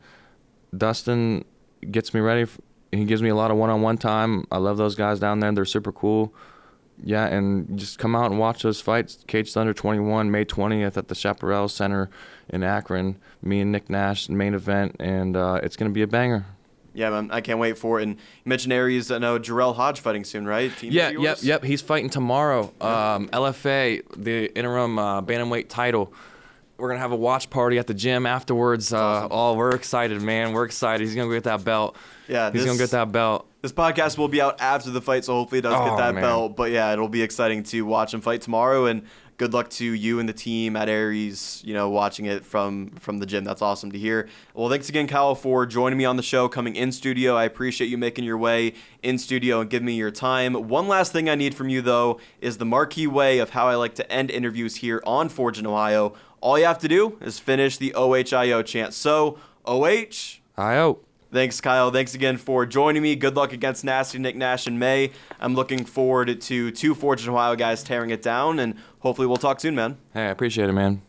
Dustin 0.77 1.45
gets 1.91 2.15
me 2.15 2.21
ready. 2.21 2.51
he 2.93 3.05
gives 3.05 3.21
me 3.21 3.29
a 3.29 3.35
lot 3.35 3.51
of 3.51 3.57
one-on-one 3.57 3.99
time. 3.99 4.47
I 4.51 4.59
love 4.59 4.77
those 4.77 4.95
guys 4.95 5.19
down 5.19 5.41
there. 5.41 5.53
They're 5.53 5.65
super 5.65 5.93
cool. 5.93 6.33
Yeah, 7.03 7.27
and 7.27 7.79
just 7.79 7.99
come 7.99 8.15
out 8.15 8.31
and 8.31 8.39
watch 8.39 8.63
those 8.63 8.81
fights. 8.81 9.25
Caged 9.27 9.53
Thunder 9.53 9.75
21, 9.75 10.31
May 10.31 10.45
20th 10.45 10.97
at 10.97 11.09
the 11.09 11.15
Chaparral 11.15 11.69
Center 11.69 12.09
in 12.49 12.63
Akron. 12.63 13.17
Me 13.43 13.61
and 13.61 13.73
Nick 13.73 13.91
Nash, 13.91 14.29
main 14.29 14.55
event, 14.55 14.97
and 15.01 15.37
uh, 15.37 15.61
it's 15.63 15.77
going 15.77 15.91
to 15.91 15.95
be 15.95 16.03
a 16.03 16.07
banger. 16.07 16.47
Yeah, 16.95 17.11
man, 17.11 17.31
I 17.33 17.41
can't 17.41 17.59
wait 17.59 17.77
for 17.77 17.99
it. 17.99 18.05
And 18.05 18.13
you 18.15 18.49
mentioned 18.49 18.73
Aries. 18.73 19.11
I 19.11 19.19
know 19.19 19.39
Jarrell 19.39 19.75
Hodge 19.75 19.99
fighting 20.01 20.23
soon, 20.23 20.47
right? 20.47 20.75
Team 20.77 20.93
yeah, 20.93 21.11
yep, 21.11 21.39
yep. 21.43 21.65
He's 21.65 21.83
fighting 21.83 22.09
tomorrow. 22.09 22.73
Um, 22.81 23.29
LFA, 23.31 24.03
the 24.17 24.57
interim 24.57 24.99
uh, 24.99 25.21
bantamweight 25.21 25.69
title. 25.69 26.13
We're 26.77 26.89
gonna 26.89 27.01
have 27.01 27.13
a 27.13 27.17
watch 27.17 27.51
party 27.51 27.79
at 27.79 27.89
the 27.89 27.95
gym 27.95 28.27
afterwards. 28.27 28.93
Uh, 28.93 28.99
awesome. 28.99 29.29
Oh, 29.33 29.55
we're 29.55 29.75
excited, 29.75 30.23
man. 30.23 30.53
We're 30.53 30.65
excited. 30.65 31.05
He's 31.05 31.17
gonna 31.17 31.33
get 31.33 31.45
that 31.45 31.65
belt. 31.65 31.97
Yeah, 32.29 32.51
he's 32.53 32.63
this, 32.63 32.67
gonna 32.67 32.79
get 32.79 32.91
that 32.91 33.11
belt. 33.11 33.49
This 33.65 33.73
podcast 33.73 34.19
will 34.19 34.29
be 34.29 34.43
out 34.43 34.61
after 34.61 34.91
the 34.91 35.01
fight, 35.01 35.25
so 35.25 35.33
hopefully 35.33 35.61
it 35.61 35.63
does 35.63 35.73
oh, 35.75 35.87
get 35.89 35.97
that 35.97 36.15
man. 36.15 36.23
belt. 36.23 36.55
But 36.55 36.71
yeah, 36.71 36.93
it'll 36.93 37.09
be 37.09 37.23
exciting 37.23 37.63
to 37.63 37.81
watch 37.87 38.13
him 38.13 38.21
fight 38.21 38.43
tomorrow. 38.43 38.85
And 38.85 39.05
good 39.39 39.55
luck 39.55 39.71
to 39.71 39.87
you 39.87 40.19
and 40.19 40.29
the 40.29 40.35
team 40.35 40.77
at 40.77 40.91
Aries, 40.91 41.63
you 41.65 41.73
know, 41.73 41.89
watching 41.89 42.27
it 42.27 42.45
from 42.45 42.91
from 43.01 43.21
the 43.21 43.25
gym. 43.25 43.43
That's 43.43 43.63
awesome 43.63 43.91
to 43.93 43.99
hear. 43.99 44.29
Well, 44.53 44.69
thanks 44.69 44.91
again, 44.91 45.07
Kyle, 45.07 45.35
for 45.35 45.65
joining 45.65 45.97
me 45.97 46.05
on 46.05 46.19
the 46.19 46.23
show, 46.23 46.47
coming 46.47 46.77
in 46.77 46.93
studio. 46.93 47.37
I 47.37 47.45
appreciate 47.45 47.89
you 47.89 47.97
making 47.97 48.25
your 48.25 48.37
way 48.37 48.75
in 49.03 49.17
studio 49.17 49.63
and 49.63 49.71
giving 49.71 49.87
me 49.87 49.95
your 49.95 50.11
time. 50.11 50.53
One 50.69 50.87
last 50.87 51.13
thing 51.13 51.31
I 51.31 51.35
need 51.35 51.55
from 51.55 51.71
you, 51.71 51.81
though, 51.81 52.21
is 52.43 52.59
the 52.59 52.67
marquee 52.67 53.07
way 53.07 53.39
of 53.39 53.49
how 53.49 53.67
I 53.67 53.77
like 53.77 53.95
to 53.95 54.13
end 54.13 54.31
interviews 54.31 54.77
here 54.77 55.03
on 55.07 55.31
Forged 55.31 55.61
in 55.61 55.67
Ohio. 55.67 56.13
All 56.43 56.59
you 56.59 56.67
have 56.67 56.81
to 56.81 56.89
do 56.89 57.17
is 57.23 57.39
finish 57.39 57.79
the 57.79 57.95
OHIO 57.95 58.61
chant. 58.61 58.93
So, 58.93 59.39
OH. 59.65 60.43
IO. 60.59 60.99
Thanks, 61.35 61.61
Kyle. 61.61 61.91
Thanks 61.91 62.15
again 62.15 62.37
for 62.37 62.65
joining 62.65 63.03
me. 63.03 63.17
Good 63.17 63.35
luck 63.35 63.53
against 63.53 63.83
Nasty 63.83 64.21
Nick 64.21 64.37
Nash 64.37 64.69
in 64.69 64.79
May. 64.79 65.11
I'm 65.41 65.57
looking 65.57 65.85
forward 65.85 66.41
to 66.41 66.71
two 66.71 66.95
in 67.27 67.33
Ohio 67.33 67.57
guys 67.57 67.83
tearing 67.83 68.11
it 68.11 68.23
down, 68.23 68.61
and 68.61 68.77
hopefully 69.01 69.27
we'll 69.27 69.37
talk 69.37 69.59
soon, 69.59 69.75
man. 69.75 69.97
Hey, 70.13 70.27
I 70.27 70.31
appreciate 70.31 70.69
it, 70.69 70.73
man. 70.73 71.03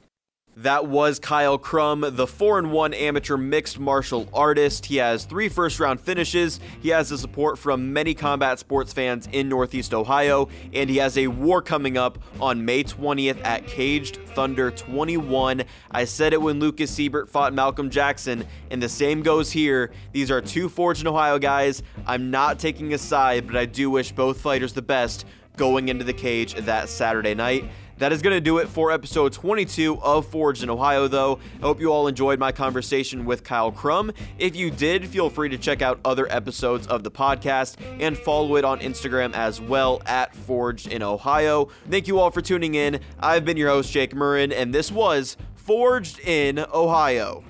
That 0.58 0.88
was 0.88 1.20
Kyle 1.20 1.58
Crum, 1.58 2.06
the 2.08 2.26
4 2.26 2.60
and 2.60 2.72
1 2.72 2.94
amateur 2.94 3.36
mixed 3.36 3.78
martial 3.78 4.30
artist. 4.34 4.86
He 4.86 4.96
has 4.98 5.26
three 5.26 5.50
first 5.50 5.82
round 5.82 6.00
finishes. 6.00 6.62
He 6.82 6.90
has 6.90 7.10
the 7.10 7.18
support 7.18 7.60
from 7.60 7.92
many 7.92 8.14
combat 8.14 8.58
sports 8.60 8.94
fans 8.94 9.28
in 9.34 9.50
Northeast 9.50 9.94
Ohio, 9.94 10.48
and 10.72 10.90
he 10.90 10.96
has 10.96 11.18
a 11.18 11.28
war 11.28 11.62
coming 11.62 11.98
up 11.98 12.20
on 12.40 12.64
May 12.64 12.86
20th 12.86 13.44
at 13.44 13.68
Caged 13.68 14.16
Thunder 14.28 14.72
21. 14.72 15.66
I 15.92 16.06
said 16.06 16.32
it 16.32 16.42
when 16.42 16.62
Lucas 16.62 16.90
Siebert 16.90 17.30
fought 17.30 17.54
Malcolm 17.54 17.90
Jackson, 17.90 18.46
and 18.72 18.82
the 18.82 18.88
same 18.88 19.24
goes 19.24 19.52
here. 19.52 19.92
These 20.14 20.32
are 20.32 20.40
two 20.40 20.72
in 20.78 21.08
Ohio 21.08 21.38
guys. 21.38 21.84
I'm 22.08 22.32
not 22.32 22.60
taking 22.60 22.94
a 22.94 22.98
side, 22.98 23.46
but 23.46 23.58
I 23.58 23.66
do 23.66 23.90
wish 23.90 24.14
both 24.14 24.40
fighters 24.40 24.72
the 24.72 24.82
best 24.82 25.26
going 25.58 25.90
into 25.90 26.06
the 26.06 26.14
cage 26.14 26.54
that 26.54 26.90
Saturday 26.90 27.34
night. 27.34 27.70
That 27.98 28.12
is 28.12 28.22
going 28.22 28.36
to 28.36 28.42
do 28.42 28.58
it 28.58 28.68
for 28.68 28.92
episode 28.92 29.32
22 29.32 30.02
of 30.02 30.28
Forged 30.28 30.64
in 30.64 30.70
Ohio, 30.70 31.08
though. 31.08 31.40
I 31.60 31.62
hope 31.62 31.80
you 31.80 31.94
all 31.94 32.08
enjoyed 32.08 32.40
my 32.40 32.52
conversation 32.52 33.24
with 33.24 33.46
Kyle 33.46 33.72
Crum. 33.72 34.12
If 34.38 34.54
you 34.54 34.70
did, 34.70 35.08
feel 35.08 35.30
free 35.30 35.48
to 35.48 35.58
check 35.58 35.82
out 35.82 36.02
other 36.04 36.30
episodes 36.30 36.88
of 36.88 37.04
the 37.04 37.12
podcast 37.12 37.78
and 38.02 38.18
follow 38.18 38.58
it 38.58 38.66
on 38.66 38.82
Instagram 38.82 39.34
as 39.34 39.62
well 39.62 40.02
at 40.06 40.36
Forged 40.36 40.88
in 40.88 41.02
Ohio. 41.02 41.70
Thank 41.90 42.10
you 42.10 42.20
all 42.20 42.32
for 42.32 42.42
tuning 42.42 42.76
in. 42.76 43.00
I've 43.22 43.46
been 43.46 43.56
your 43.56 43.70
host, 43.70 43.94
Jake 43.94 44.14
Murren, 44.14 44.52
and 44.54 44.74
this 44.74 44.92
was 44.92 45.38
Forged 45.56 46.20
in 46.20 46.60
Ohio. 46.74 47.46